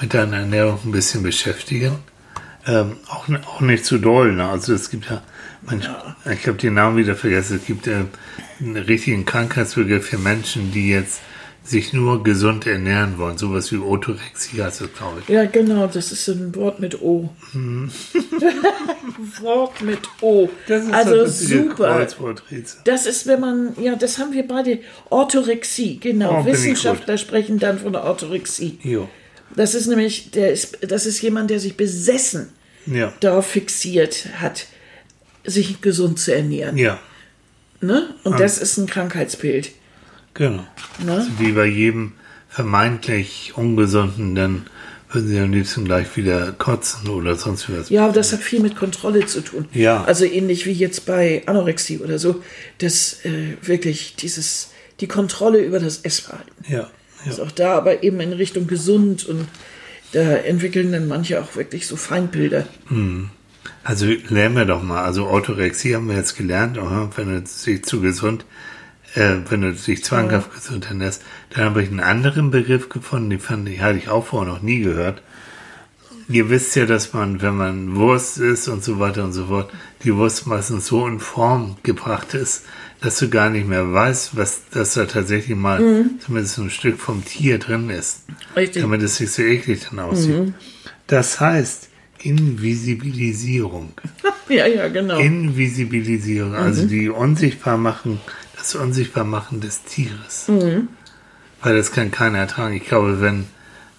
[0.00, 1.98] mit deiner Ernährung ein bisschen beschäftigen.
[2.66, 4.32] Ähm, auch, auch nicht zu doll.
[4.32, 4.48] Ne?
[4.48, 5.22] Also es gibt ja
[5.68, 5.88] Mensch,
[6.30, 7.56] ich habe den Namen wieder vergessen.
[7.56, 8.04] Es gibt äh,
[8.60, 11.20] einen richtigen Krankheitsbegriff für Menschen, die jetzt
[11.64, 13.38] sich nur gesund ernähren wollen.
[13.38, 15.28] Sowas wie Orthorexie heißt das, glaube ich.
[15.28, 15.86] Ja, genau.
[15.86, 17.30] Das ist ein Wort mit O.
[17.52, 17.90] Hm.
[19.40, 20.50] Wort mit O.
[20.68, 22.06] Das ist also das super.
[22.84, 24.80] Das ist, wenn man, ja, das haben wir beide.
[25.08, 26.40] Orthorexie, genau.
[26.40, 28.78] Oh, Wissenschaftler sprechen dann von der Orthorexie.
[28.82, 29.08] Jo.
[29.56, 32.50] Das ist nämlich, der ist, das ist jemand, der sich besessen
[32.86, 33.12] ja.
[33.20, 34.66] darauf fixiert hat
[35.44, 36.76] sich gesund zu ernähren.
[36.78, 36.98] Ja.
[37.80, 38.14] Ne?
[38.24, 38.38] Und ja.
[38.38, 39.72] das ist ein Krankheitsbild.
[40.34, 40.64] Genau.
[41.04, 41.12] Ne?
[41.12, 42.12] Also wie bei jedem
[42.48, 44.62] vermeintlich ungesunden, denn
[45.10, 47.88] würden sie am liebsten gleich wieder kotzen oder sonst was.
[47.88, 49.66] Ja, aber das hat viel mit Kontrolle zu tun.
[49.72, 50.04] Ja.
[50.04, 52.42] Also ähnlich wie jetzt bei Anorexie oder so,
[52.78, 56.52] dass äh, wirklich dieses, die Kontrolle über das Essverhalten.
[56.68, 56.90] Ja,
[57.26, 57.44] Ist ja.
[57.44, 59.46] auch da aber eben in Richtung gesund und
[60.12, 62.66] da entwickeln dann manche auch wirklich so Feindbilder.
[63.82, 65.02] Also lernen wir doch mal.
[65.04, 66.78] Also Orthorexie haben wir jetzt gelernt,
[67.16, 68.44] wenn du dich zu gesund,
[69.14, 71.22] äh, wenn du dich zwanghaft gesund ernährst.
[71.50, 74.62] Dann habe ich einen anderen Begriff gefunden, den fand ich, hatte ich auch vorher noch
[74.62, 75.22] nie gehört.
[76.28, 79.70] Ihr wisst ja, dass man, wenn man Wurst isst und so weiter und so fort,
[80.04, 82.64] die Wurst meistens so in Form gebracht ist,
[83.02, 87.22] dass du gar nicht mehr weißt, was, dass da tatsächlich mal zumindest ein Stück vom
[87.24, 88.22] Tier drin ist.
[88.56, 88.80] Richtig.
[88.80, 90.54] Damit es nicht so eklig dann aussieht.
[91.06, 91.88] Das heißt,
[92.22, 93.92] Invisibilisierung.
[94.46, 95.18] Ja, ja, genau.
[95.18, 98.20] Invisibilisierung, also die unsichtbar machen,
[98.64, 100.48] das Unsichtbarmachen des Tieres.
[101.62, 102.74] Weil das kann keiner ertragen.
[102.74, 103.46] Ich glaube, wenn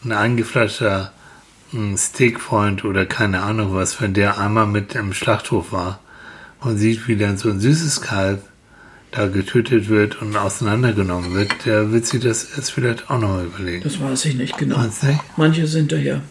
[0.03, 1.11] ein eingefleischter
[1.73, 5.99] ein Steakfreund oder keine Ahnung was, wenn der einmal mit im Schlachthof war
[6.61, 8.43] und sieht, wie dann so ein süßes Kalb
[9.11, 13.83] da getötet wird und auseinandergenommen wird, der wird sich das erst vielleicht auch noch überlegen.
[13.83, 14.81] das weiß ich nicht genau.
[14.81, 15.01] Nicht?
[15.37, 16.21] Manche sind da ja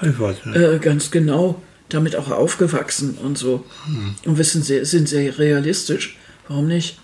[0.00, 0.56] Ich weiß nicht.
[0.56, 3.66] äh, ganz genau damit auch aufgewachsen und so.
[4.24, 6.16] Und wissen sehr, sind sehr realistisch.
[6.48, 6.98] Warum nicht?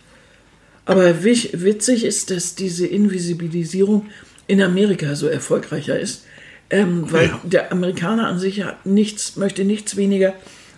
[0.88, 4.06] Aber witzig ist, dass diese Invisibilisierung
[4.46, 6.24] in Amerika so erfolgreicher ist.
[6.70, 7.40] Ähm, weil Ja.
[7.44, 10.34] der Amerikaner an sich hat nichts, möchte nichts weniger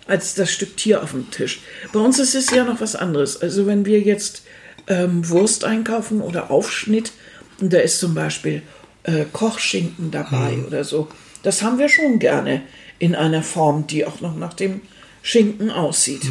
[0.07, 1.61] als das Stück Tier auf dem Tisch.
[1.93, 3.41] Bei uns ist es ja noch was anderes.
[3.41, 4.43] Also wenn wir jetzt
[4.89, 7.13] ähm, Wurst einkaufen oder Aufschnitt,
[7.61, 8.63] und da ist zum Beispiel
[9.05, 11.09] äh, Kochschinken dabei oder so,
[11.45, 12.63] das haben wir schon gerne
[12.99, 14.81] in einer Form, die auch noch nach dem
[15.23, 16.23] Schinken aussieht.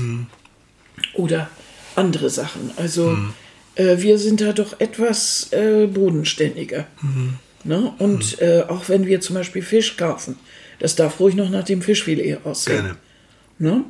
[1.13, 1.49] Oder
[1.95, 2.71] andere Sachen.
[2.75, 3.17] Also äh,
[3.79, 6.87] wir sind da doch etwas äh, bodenständiger.
[7.63, 7.93] Ne?
[7.99, 10.37] Und äh, auch wenn wir zum Beispiel Fisch kaufen,
[10.79, 12.97] das darf ruhig noch nach dem Fischfilet aussehen.
[13.57, 13.75] Gerne.
[13.75, 13.83] Ne?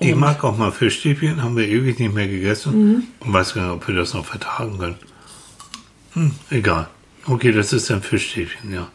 [0.00, 3.06] Ich mag auch mal Fischstäbchen, haben wir ewig nicht mehr gegessen.
[3.20, 4.96] Und weiß gar nicht, ob wir das noch vertragen können.
[6.14, 6.88] Hm, egal.
[7.26, 8.90] Okay, das ist ein Fischstäbchen, ja.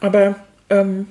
[0.00, 0.36] Aber
[0.70, 1.06] ähm,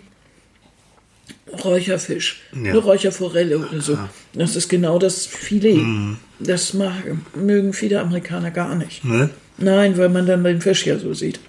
[1.63, 2.57] Räucherfisch, Ja.
[2.57, 2.69] Ah.
[2.69, 3.97] eine Räucherforelle oder so,
[4.39, 5.77] das ist genau das Filet.
[5.77, 6.17] Mhm.
[6.39, 6.93] Das mag,
[7.35, 9.03] mögen viele Amerikaner gar nicht.
[9.03, 9.29] Ne?
[9.57, 11.39] Nein, weil man dann den Fisch ja so sieht.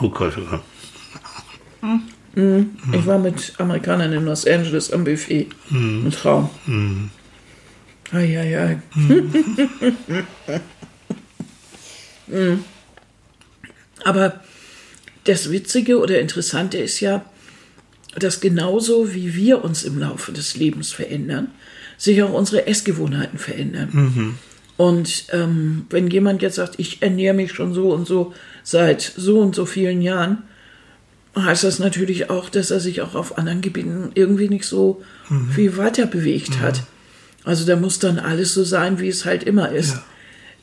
[0.00, 0.62] Oh Gott, oh Gott.
[2.92, 5.48] Ich war mit Amerikanern in Los Angeles am Buffet.
[5.70, 7.10] Ein Traum.
[8.12, 8.78] Ei, ei, ei.
[12.28, 12.62] Mm.
[14.04, 14.40] Aber
[15.24, 17.24] das Witzige oder Interessante ist ja,
[18.18, 21.48] dass genauso wie wir uns im Laufe des Lebens verändern,
[21.96, 24.36] sich auch unsere Essgewohnheiten verändern.
[24.76, 29.40] Und ähm, wenn jemand jetzt sagt, ich ernähre mich schon so und so seit so
[29.40, 30.44] und so vielen Jahren,
[31.36, 35.02] heißt das natürlich auch, dass er sich auch auf anderen Gebieten irgendwie nicht so
[35.54, 36.82] viel weiter bewegt hat.
[37.44, 39.94] Also da muss dann alles so sein, wie es halt immer ist.
[39.94, 40.04] Ja.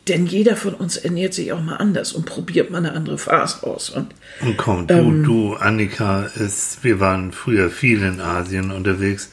[0.07, 3.65] Denn jeder von uns ernährt sich auch mal anders und probiert mal eine andere Phase
[3.65, 3.89] aus.
[3.89, 9.31] Und Und komm, du, du, Annika, ist, wir waren früher viel in Asien unterwegs,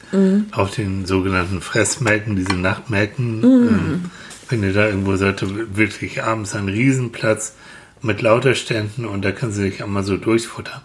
[0.51, 3.43] auf den sogenannten Fressmärkten, diese Nachtmärkten.
[3.43, 4.11] Ähm,
[4.49, 5.43] wenn ihr da irgendwo seid,
[5.75, 7.53] wirklich abends ein Riesenplatz
[8.01, 10.81] mit lauter Ständen und da kannst du dich einmal so durchfuttern.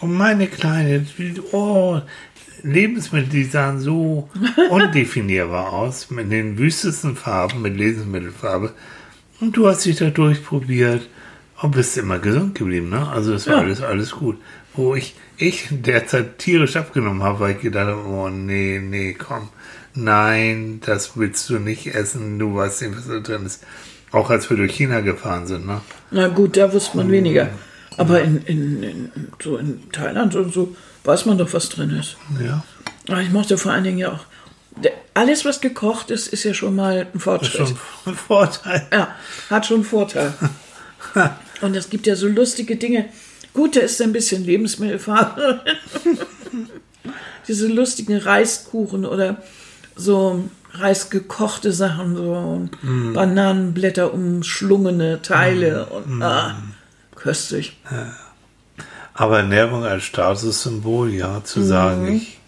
[0.00, 1.06] Und meine Kleine,
[1.52, 2.00] oh,
[2.62, 4.28] Lebensmittel, die sahen so
[4.70, 8.74] undefinierbar aus, mit den wüstesten Farben, mit Lebensmittelfarbe.
[9.40, 11.08] Und du hast dich da durchprobiert
[11.62, 13.08] und bist immer gesund geblieben, ne?
[13.08, 13.60] Also das war Ja.
[13.60, 14.38] alles, alles gut.
[14.74, 19.48] Wo ich, ich derzeit tierisch abgenommen habe, weil ich gedacht habe, oh nee, nee, komm.
[19.94, 23.64] Nein, das willst du nicht essen, du weißt nicht, was da drin ist.
[24.12, 25.80] Auch als wir durch China gefahren sind, ne?
[26.10, 27.50] na gut, da wusste man weniger.
[27.96, 29.10] Aber in, in, in,
[29.42, 30.74] so in Thailand und so
[31.04, 32.16] weiß man doch, was drin ist.
[32.42, 32.62] Ja.
[33.08, 34.24] Aber ich mochte vor allen Dingen ja auch,
[35.14, 37.74] alles, was gekocht ist, ist ja schon mal ein Fortschritt.
[38.06, 38.86] ein Vorteil.
[38.92, 39.14] Ja,
[39.50, 40.32] hat schon einen Vorteil.
[41.60, 43.06] Und es gibt ja so lustige Dinge.
[43.52, 45.60] Gut, da ist ein bisschen Lebensmittelfarbe.
[47.48, 49.42] Diese lustigen Reiskuchen oder
[49.96, 52.68] so reisgekochte Sachen, so
[53.14, 56.62] Bananenblätter umschlungene Teile und ah,
[57.16, 57.80] köstlich.
[59.14, 62.38] Aber Ernährung als Statussymbol, ja, zu sagen, ich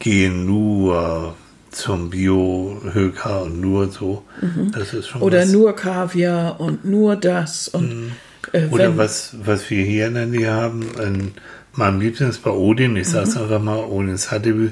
[0.00, 1.36] gehe nur
[1.70, 4.24] zum Bio-Höker und nur so,
[4.72, 5.26] das ist schon Mhm.
[5.26, 5.52] Oder was.
[5.52, 8.12] nur Kaviar und nur das und
[8.52, 11.32] äh, Oder was, was wir hier in der Nähe haben, in
[11.72, 13.12] meinem Lieblings bei Odin, ich Mhm.
[13.12, 14.70] sag's einfach mal, Odins Hattebü,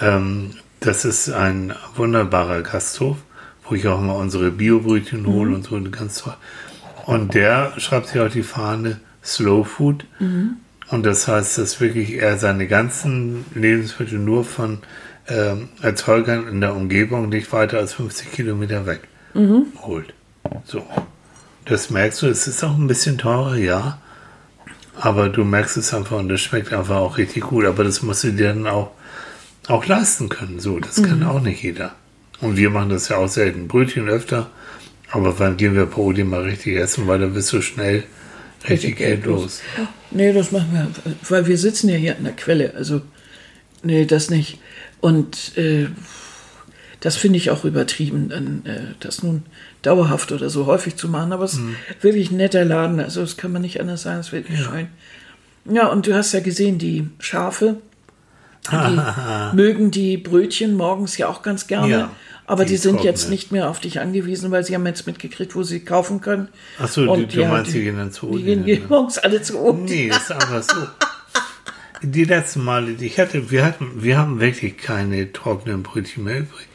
[0.00, 3.18] ähm, das ist ein wunderbarer Gasthof,
[3.68, 5.26] wo ich auch mal unsere Biobrötchen Mhm.
[5.26, 6.34] hole und so, ganz toll.
[7.06, 10.56] Und der schreibt sich auf die Fahne Slow Food, Mhm.
[10.88, 14.78] Und das heißt, dass wirklich er seine ganzen Lebensmittel nur von
[15.30, 19.00] ähm, Erzeugern in der Umgebung nicht weiter als 50 Kilometer weg
[19.82, 20.12] holt.
[20.64, 20.84] So.
[21.64, 24.00] Das merkst du, es ist auch ein bisschen teurer, ja.
[24.96, 27.64] Aber du merkst es einfach und das schmeckt einfach auch richtig gut.
[27.64, 28.90] Aber das musst du dir dann auch,
[29.68, 30.58] auch leisten können.
[30.58, 31.94] So, das kann auch nicht jeder.
[32.40, 33.68] Und wir machen das ja auch selten.
[33.68, 34.50] Brötchen öfter.
[35.10, 38.04] Aber wann gehen wir Odi mal richtig essen, weil da bist du schnell
[38.68, 39.60] richtig Geld los.
[40.10, 42.74] Nee, das machen wir, weil wir sitzen ja hier an der Quelle.
[42.74, 43.00] Also,
[43.82, 44.58] nee, das nicht.
[45.00, 45.86] Und äh,
[47.00, 49.44] das finde ich auch übertrieben, dann, äh, das nun
[49.82, 51.32] dauerhaft oder so häufig zu machen.
[51.32, 51.62] Aber es ist
[52.02, 53.00] wirklich ein netter Laden.
[53.00, 54.20] Also, das kann man nicht anders sagen.
[54.20, 54.88] Es ist wirklich schön.
[55.64, 57.76] Ja, und du hast ja gesehen, die Schafe,
[58.70, 61.88] die mögen die Brötchen morgens ja auch ganz gerne.
[61.90, 62.10] Ja,
[62.46, 63.30] aber die die sind jetzt trockenen.
[63.30, 66.48] nicht mehr auf dich angewiesen, weil sie haben jetzt mitgekriegt, wo sie kaufen können.
[66.78, 68.80] Ach so, du, du ja, meinst, die- die gehen dann zu Die gehen ne?
[68.88, 69.82] morgens alle zu Odi.
[69.82, 70.76] Nee, ist einfach so.
[72.02, 76.40] Die letzten Male, die ich hatte, wir hatten, wir haben wirklich keine trockenen Brötchen mehr
[76.40, 76.66] übrig.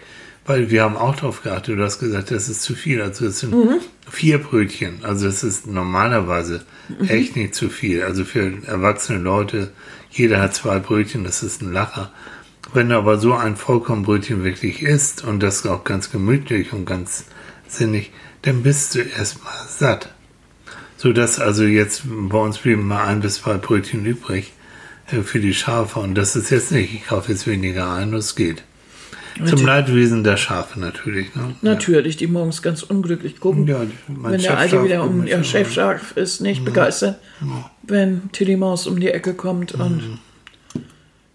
[0.45, 3.01] Weil wir haben auch drauf geachtet, du hast gesagt, das ist zu viel.
[3.01, 4.99] Also es sind vier Brötchen.
[5.03, 6.63] Also es ist normalerweise
[7.07, 8.03] echt nicht zu viel.
[8.03, 9.71] Also für erwachsene Leute,
[10.11, 12.11] jeder hat zwei Brötchen, das ist ein Lacher.
[12.73, 17.25] Wenn du aber so ein Vollkornbrötchen wirklich isst und das auch ganz gemütlich und ganz
[17.67, 18.11] sinnig,
[18.43, 20.13] dann bist du erstmal satt.
[20.97, 24.53] So dass also jetzt bei uns blieben mal ein bis zwei Brötchen übrig
[25.05, 25.99] für die Schafe.
[25.99, 28.63] Und das ist jetzt nicht, ich kaufe jetzt weniger ein, das geht.
[29.43, 31.35] Zum Leidwesen der Schafe natürlich.
[31.35, 31.55] Ne?
[31.61, 33.67] Natürlich, die morgens ganz unglücklich gucken.
[33.67, 35.43] Ja, wenn der Alte wieder um ihr.
[35.43, 37.19] Chefschaf ist, nicht begeistert.
[37.83, 40.19] Wenn Tilly Maus um die Ecke kommt und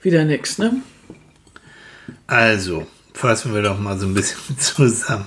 [0.00, 0.76] wieder nix, ne?
[2.26, 5.26] Also, fassen wir doch mal so ein bisschen zusammen.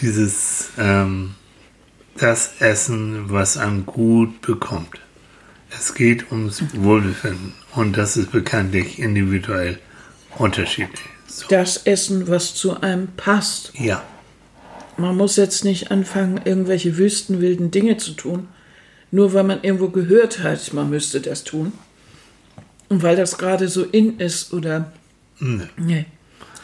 [0.00, 1.34] Dieses, ähm,
[2.16, 5.00] das Essen, was einem gut bekommt.
[5.78, 9.78] Es geht ums Wohlbefinden und das ist bekanntlich individuell
[10.38, 11.00] unterschiedlich.
[11.26, 11.46] So.
[11.48, 13.72] Das Essen, was zu einem passt.
[13.78, 14.02] Ja,
[14.96, 18.48] Man muss jetzt nicht anfangen, irgendwelche wüstenwilden Dinge zu tun,
[19.10, 21.72] nur weil man irgendwo gehört hat, man müsste das tun.
[22.88, 24.92] Und weil das gerade so in ist oder.
[25.76, 26.06] Nee.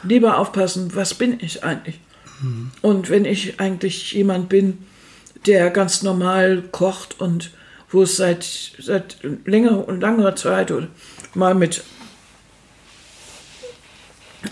[0.03, 2.01] Lieber aufpassen, was bin ich eigentlich?
[2.81, 4.79] Und wenn ich eigentlich jemand bin,
[5.47, 7.51] der ganz normal kocht und
[7.93, 8.45] wo es seit,
[8.78, 10.88] seit länger und langer Zeit oder
[11.34, 11.82] mal mit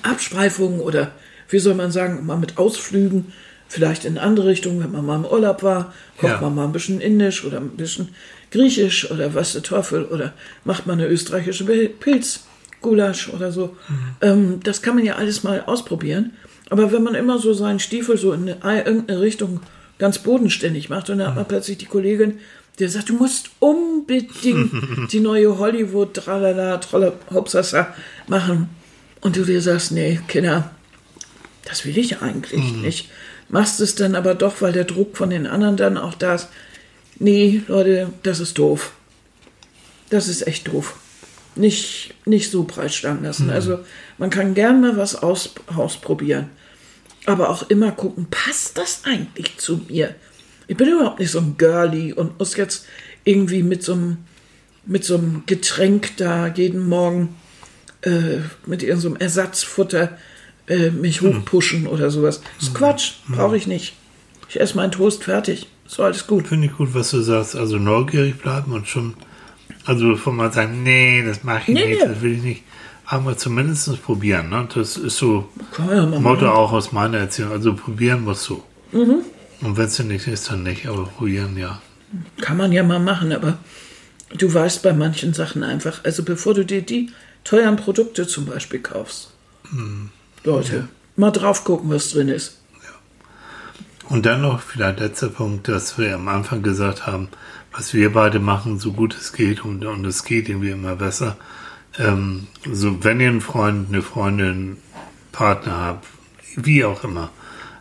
[0.03, 1.13] Abspreifungen oder
[1.49, 3.33] wie soll man sagen, mal mit Ausflügen,
[3.69, 6.41] vielleicht in andere Richtungen, wenn man mal im Urlaub war, kocht Ja.
[6.41, 8.15] man mal ein bisschen Indisch oder ein bisschen
[8.51, 10.33] Griechisch oder was der Teufel oder
[10.65, 13.77] macht man eine österreichische Pilzgulasch oder so.
[14.21, 16.33] Ähm, das kann man ja alles mal ausprobieren.
[16.69, 19.61] Aber wenn man immer so seinen Stiefel so in eine, irgendeine Richtung
[19.99, 22.39] ganz bodenständig macht und dann hat man plötzlich die Kollegin,
[22.81, 24.73] die sagt, du musst unbedingt
[25.13, 27.95] die neue Hollywood, tralala, trolla, hopsasa
[28.27, 28.71] machen.
[29.21, 30.71] Und du dir sagst, nee, Kinder,
[31.65, 33.11] das will ich eigentlich nicht.
[33.49, 36.49] Machst es dann aber doch, weil der Druck von den anderen dann auch da ist.
[37.19, 38.93] Nee, Leute, das ist doof.
[40.09, 40.97] Das ist echt doof.
[41.57, 43.51] Nicht, nicht so breitschlagen lassen.
[43.51, 43.81] Also
[44.19, 46.49] man kann gern mal was aus, ausprobieren.
[47.27, 50.15] Aber auch immer gucken, passt das eigentlich zu mir?
[50.71, 52.87] Ich bin überhaupt nicht so ein Girlie und muss jetzt
[53.25, 54.19] irgendwie mit so einem,
[54.87, 57.35] mit so einem Getränk da jeden Morgen
[58.03, 60.17] äh, mit irgendeinem Ersatzfutter
[60.69, 62.41] äh, mich hochpushen oder sowas.
[62.61, 63.95] Das ist Quatsch, brauche ich nicht.
[64.49, 65.67] Ich esse meinen Toast fertig.
[65.89, 66.47] So alles gut.
[66.47, 67.57] finde ich gut, was du sagst.
[67.57, 69.15] Also neugierig bleiben und schon,
[69.87, 72.09] also bevor man sagt, nee, das mache ich Nee, nicht, nee.
[72.09, 72.63] das will ich nicht.
[73.07, 74.51] Aber zumindest probieren.
[74.51, 74.69] Ne?
[74.73, 75.49] Das ist so
[75.79, 76.47] ja Motto machen.
[76.47, 77.51] auch aus meiner Erziehung.
[77.51, 78.63] Also probieren musst du.
[78.93, 79.23] Mhm.
[79.61, 80.87] Und wenn es nicht ist, dann nicht.
[80.87, 81.81] Aber probieren, ja.
[82.41, 83.59] Kann man ja mal machen, aber
[84.37, 87.11] du weißt bei manchen Sachen einfach, also bevor du dir die
[87.45, 89.31] teuren Produkte zum Beispiel kaufst,
[90.45, 92.57] Leute, mal drauf gucken, was drin ist.
[94.09, 97.29] Und dann noch vielleicht letzter Punkt, dass wir am Anfang gesagt haben,
[97.73, 101.37] was wir beide machen, so gut es geht und, und es geht irgendwie immer besser.
[101.97, 104.79] Ähm, so, wenn ihr einen Freund, eine Freundin,
[105.31, 106.07] Partner habt,
[106.57, 107.31] wie auch immer,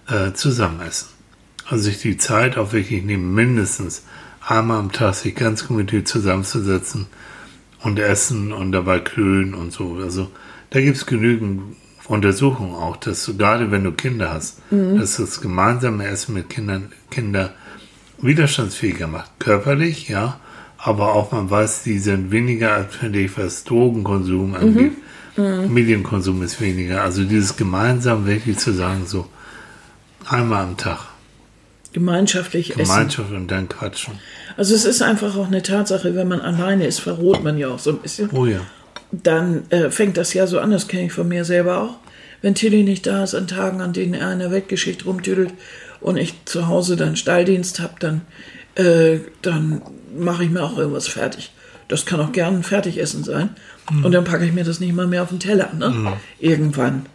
[0.07, 1.07] äh, zusammen essen.
[1.69, 4.03] Also sich die Zeit auch wirklich nehmen, mindestens
[4.45, 7.07] einmal am Tag sich ganz gemütlich zusammenzusetzen
[7.83, 9.99] und essen und dabei klönen und so.
[10.01, 10.31] Also
[10.71, 11.75] da gibt es genügend
[12.07, 16.91] Untersuchungen auch, dass du, gerade wenn du Kinder hast, dass das gemeinsame Essen mit Kindern
[17.11, 17.53] Kinder
[18.17, 19.39] widerstandsfähiger macht.
[19.39, 20.39] Körperlich, ja,
[20.79, 24.93] aber auch man weiß, die sind weniger anfällig, was Drogenkonsum angeht.
[25.37, 27.03] Medienkonsum ist weniger.
[27.03, 29.27] Also dieses gemeinsam wirklich zu sagen, so
[30.27, 31.08] einmal am Tag.
[31.93, 32.83] Gemeinschaftlich essen.
[32.83, 34.15] Gemeinschaft und dann quatschen.
[34.57, 37.79] Also es ist einfach auch eine Tatsache, wenn man alleine ist, verroht man ja auch
[37.79, 38.29] so ein bisschen.
[38.31, 38.59] Oh ja.
[39.11, 41.95] Dann äh, fängt das ja so an, das kenne ich von mir selber auch.
[42.41, 45.53] Wenn Tilly nicht da ist, an Tagen, an denen er in der Weltgeschichte rumtüdelt
[45.99, 48.21] und ich zu Hause dann Stalldienst habe, dann,
[48.75, 49.81] äh, dann
[50.17, 51.51] mache ich mir auch irgendwas fertig.
[51.87, 53.49] Das kann auch gern ein Fertigessen sein.
[54.03, 56.13] Und dann packe ich mir das nicht mal mehr auf den Teller, ne?
[56.39, 57.07] Irgendwann.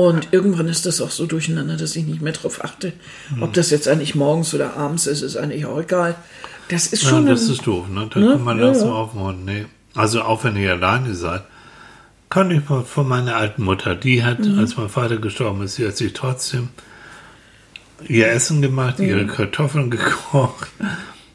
[0.00, 2.94] Und irgendwann ist das auch so durcheinander, dass ich nicht mehr drauf achte.
[3.40, 6.14] Ob das jetzt eigentlich morgens oder abends ist, ist eigentlich auch egal.
[6.68, 7.26] Das ist Ja, schon.
[7.26, 8.08] das ein- ist doof, ne?
[8.12, 8.28] Da Ne?
[8.32, 8.94] kann man Ja, langsam ja.
[8.94, 9.44] aufmachen.
[9.44, 9.66] Nee.
[9.94, 11.42] Also auch wenn ihr alleine seid,
[12.30, 14.58] kann ich mal von meiner alten Mutter, die hat, Mhm.
[14.58, 16.68] als mein Vater gestorben ist, sie hat sich trotzdem
[18.08, 19.04] ihr Essen gemacht, Mhm.
[19.06, 20.68] ihre Kartoffeln gekocht,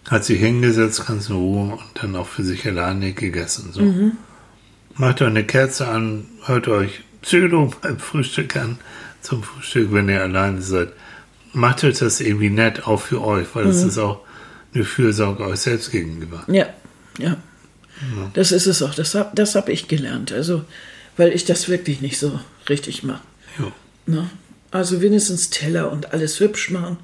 [0.09, 3.69] hat sich hingesetzt, ganz in Ruhe und dann auch für sich alleine gegessen.
[3.73, 3.81] So.
[3.81, 4.13] Mhm.
[4.95, 8.77] Macht euch eine Kerze an, hört euch Psycho beim Frühstück an,
[9.21, 10.89] zum Frühstück, wenn ihr alleine seid.
[11.53, 13.71] Macht euch das irgendwie nett, auch für euch, weil Mhm.
[13.71, 14.21] es ist auch
[14.73, 16.43] eine Fürsorge euch selbst gegenüber.
[16.47, 16.67] Ja,
[17.17, 17.37] ja.
[18.33, 18.93] Das ist es auch.
[18.93, 20.31] Das habe das hab ich gelernt.
[20.33, 20.65] Also,
[21.15, 23.21] weil ich das wirklich nicht so richtig mache.
[24.05, 24.29] Ne?
[24.69, 26.97] Also wenigstens Teller und alles hübsch machen.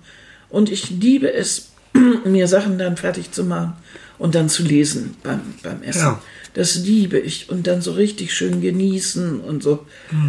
[0.49, 1.69] Und ich liebe es,
[2.25, 3.73] mir Sachen dann fertig zu machen
[4.21, 5.99] und dann zu lesen beim, beim Essen.
[6.01, 6.21] Ja.
[6.53, 7.49] Das liebe ich.
[7.49, 9.85] Und dann so richtig schön genießen und so.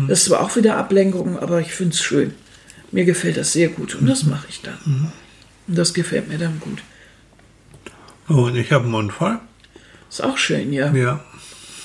[0.08, 2.32] Das ist zwar auch wieder Ablenkung, aber ich finde es schön.
[2.90, 5.12] Mir gefällt das sehr gut und das mache ich dann.
[5.68, 6.82] Und das gefällt mir dann gut.
[8.28, 9.38] Oh, und ich habe einen Mund voll.
[10.08, 10.90] Ist auch schön, ja.
[10.92, 11.22] Ja.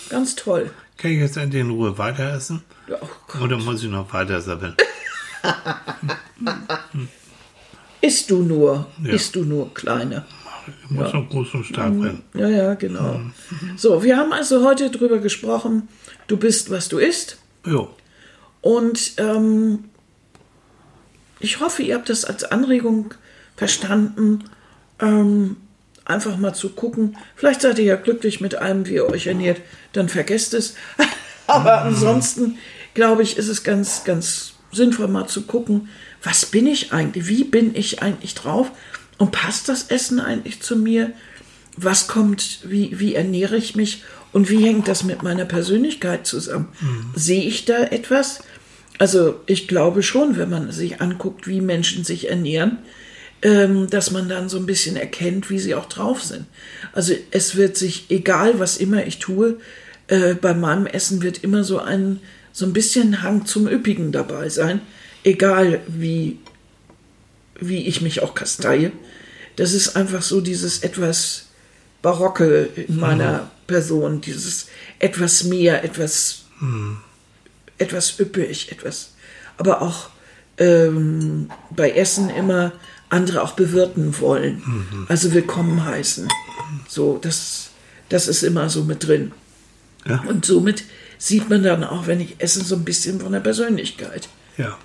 [0.10, 0.72] Ganz toll.
[0.98, 2.64] Kann ich jetzt endlich in Ruhe weiter essen?
[2.90, 3.44] Oh.
[3.44, 4.76] Oder muss ich noch weiter sabbeln?
[8.02, 9.14] Isst du nur, Ja.
[9.14, 10.26] isst du nur, Kleine.
[10.90, 12.24] Muss noch groß und stark werden.
[12.34, 13.22] Ja, ja, genau.
[13.76, 15.88] So, wir haben also heute drüber gesprochen,
[16.28, 17.38] du bist, was du isst.
[17.66, 17.90] Jo.
[18.62, 19.86] Und ähm,
[21.40, 23.14] ich hoffe, ihr habt das als Anregung
[23.56, 24.46] verstanden,
[25.00, 25.58] ähm,
[26.06, 27.18] einfach mal zu gucken.
[27.36, 29.62] Vielleicht seid ihr ja glücklich mit allem, wie ihr euch ernährt,
[29.94, 30.76] dann vergesst es.
[31.48, 32.58] Aber ansonsten,
[32.94, 35.90] glaube ich, ist es ganz, ganz sinnvoll, mal zu gucken,
[36.24, 38.72] was bin ich eigentlich, wie bin ich eigentlich drauf
[39.18, 41.12] und passt das Essen eigentlich zu mir?
[41.76, 44.04] Was kommt, wie, wie ernähre ich mich
[44.34, 46.70] und wie hängt das mit meiner Persönlichkeit zusammen?
[47.16, 48.40] Sehe ich da etwas?
[48.98, 52.80] Also ich glaube schon, wenn man sich anguckt, wie Menschen sich ernähren,
[53.44, 56.46] ähm, dass man dann so ein bisschen erkennt, wie sie auch drauf sind.
[56.94, 59.60] Also es wird sich, egal was immer ich tue,
[60.08, 62.20] äh, bei meinem Essen wird immer so ein,
[62.52, 64.82] so ein bisschen Hang zum Üppigen dabei sein,
[65.24, 66.40] egal wie,
[67.60, 68.92] wie ich mich auch kasteie.
[69.58, 71.48] Das ist einfach so dieses etwas
[72.02, 74.68] Barocke in meiner Person, dieses
[75.00, 76.46] etwas mehr, etwas
[77.78, 79.14] etwas üppig, etwas,
[79.58, 80.10] aber auch
[80.58, 82.72] ähm, bei Essen immer
[83.10, 86.28] andere auch bewirten wollen, also willkommen heißen.
[86.88, 87.70] So, das,
[88.10, 89.32] das ist immer so mit drin.
[90.06, 90.22] Ja.
[90.28, 90.84] Und somit
[91.18, 94.30] sieht man dann auch, wenn ich esse, so ein bisschen von der Persönlichkeit.
[94.58, 94.78] Ja.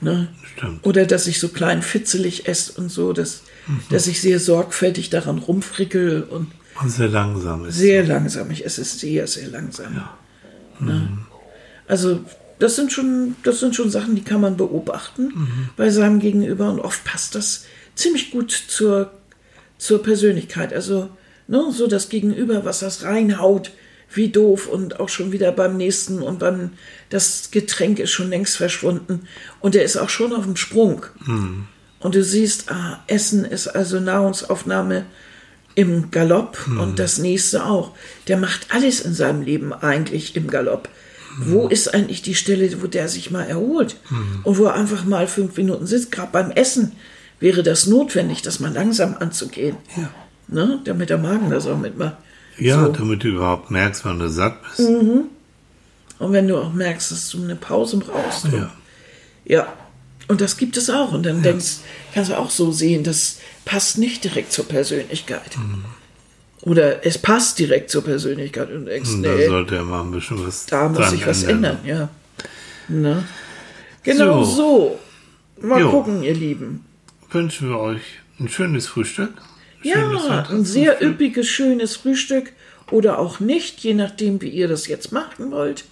[0.00, 0.28] Ne?
[0.56, 0.86] Stimmt.
[0.86, 3.42] Oder dass ich so klein fitzelig esse und so, dass,
[3.90, 7.76] dass ich sehr sorgfältig daran rumfrickel und Und sehr langsam ist.
[7.76, 8.50] sehr langsam.
[8.50, 10.02] Ich esse sehr, sehr langsam.
[10.78, 11.08] Ne?
[11.86, 12.20] Also
[12.58, 15.32] das sind schon, das sind schon Sachen, die kann man beobachten
[15.76, 19.10] bei seinem Gegenüber und oft passt das ziemlich gut zur,
[19.78, 20.72] zur Persönlichkeit.
[20.72, 21.10] Also
[21.48, 23.72] ne, so das Gegenüber, was das reinhaut,
[24.12, 26.70] wie doof und auch schon wieder beim nächsten und beim
[27.10, 29.22] das Getränk ist schon längst verschwunden
[29.60, 31.06] und er ist auch schon auf dem Sprung.
[32.00, 35.04] Und du siehst, ah, Essen ist also Nahrungsaufnahme
[35.76, 37.92] im Galopp und das nächste auch.
[38.26, 40.88] Der macht alles in seinem Leben eigentlich im Galopp.
[41.38, 43.96] Wo ist eigentlich die Stelle, wo der sich mal erholt
[44.42, 46.10] und wo er einfach mal fünf Minuten sitzt?
[46.10, 46.92] Gerade beim Essen
[47.38, 50.10] wäre das notwendig, das mal langsam anzugehen, Ja.
[50.48, 50.80] ne?
[50.84, 52.16] damit der Magen das auch mitmacht.
[52.60, 52.92] Ja, So.
[52.92, 54.80] damit du überhaupt merkst, wann du satt bist.
[56.18, 58.44] Und wenn du auch merkst, dass du eine Pause brauchst.
[58.46, 58.72] und- Ja.
[59.46, 59.72] Ja,
[60.28, 61.12] und das gibt es auch.
[61.12, 61.78] Und dann denkst,
[62.14, 65.56] kannst du auch so sehen, das passt nicht direkt zur Persönlichkeit.
[65.56, 65.84] Mhm.
[66.62, 70.10] Oder es passt direkt zur Persönlichkeit und denkst, Und da nee, sollte er mal ein
[70.10, 72.10] bisschen was da muss sich was ändern, ja.
[72.88, 73.24] Ne?
[74.04, 74.10] So.
[74.12, 74.98] Genau so.
[75.62, 75.90] Mal Jo.
[75.90, 76.84] gucken, ihr Lieben.
[77.30, 78.02] Wünschen wir euch
[78.38, 79.30] ein schönes Frühstück.
[79.82, 82.52] Ja, ein sehr üppiges, schönes Frühstück
[82.90, 85.84] oder auch nicht, je nachdem, wie ihr das jetzt machen wollt.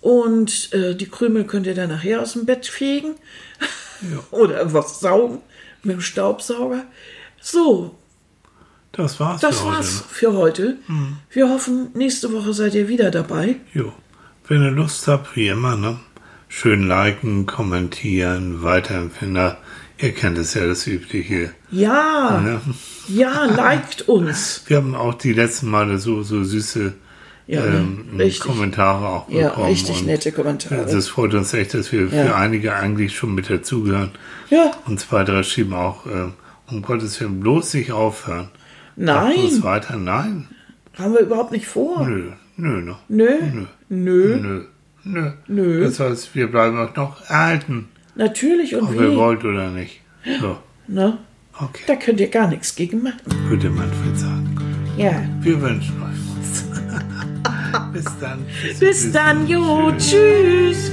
[0.00, 3.14] Und äh, die Krümel könnt ihr dann nachher aus dem Bett fegen
[4.30, 5.40] oder was saugen
[5.82, 6.84] mit dem Staubsauger.
[7.40, 7.96] So,
[8.92, 9.74] Das war's das für heute.
[9.76, 10.76] war's für heute.
[11.30, 13.46] Wir hoffen, nächste Woche seid ihr wieder dabei.
[13.46, 13.56] Ne?
[13.74, 13.92] Jo.
[14.46, 16.00] Wenn ihr Lust habt, wie immer, ne?
[16.48, 19.54] Schön liken, kommentieren, weiterempfinden.
[20.02, 21.50] Ihr kennt es ja, das übliche.
[21.70, 22.60] Ja, Ne?
[23.08, 24.62] ja, liked uns.
[24.66, 26.94] Wir haben auch die letzten Male so, so süße
[27.46, 27.78] Ja, ne?
[27.78, 28.40] ähm, Richtig.
[28.40, 29.66] Kommentare auch Ja, bekommen.
[29.68, 30.86] richtig und nette Kommentare.
[30.90, 32.24] Das freut uns echt, dass wir Ja.
[32.26, 34.12] für einige eigentlich schon mit dazugehören.
[34.50, 36.32] Ja, Und zwei, drei schrieben auch, ähm,
[36.70, 38.48] um Gottes Willen, bloß nicht aufhören.
[38.96, 40.48] nein, Bloß weiter, nein.
[40.98, 42.06] haben wir überhaupt nicht vor.
[42.06, 43.00] Nö, nö, noch.
[43.08, 43.66] Nö, Nö.
[43.88, 44.62] nö, Nö.
[45.02, 45.32] Nö.
[45.48, 45.84] Nö.
[45.84, 47.88] Das heißt, wir bleiben auch noch erhalten,
[48.20, 49.16] natürlich und ob ihr wie.
[49.16, 50.00] wollt oder nicht.
[50.40, 51.18] So, Ne?
[51.58, 51.82] okay.
[51.86, 53.20] Da könnt ihr gar nichts gegen machen.
[53.48, 54.56] Würde Manfred sagen.
[54.96, 55.22] Ja.
[55.40, 56.64] Wir wünschen euch was.
[57.92, 58.44] Bis dann.
[58.78, 60.92] Bis dann, jo, tschüss.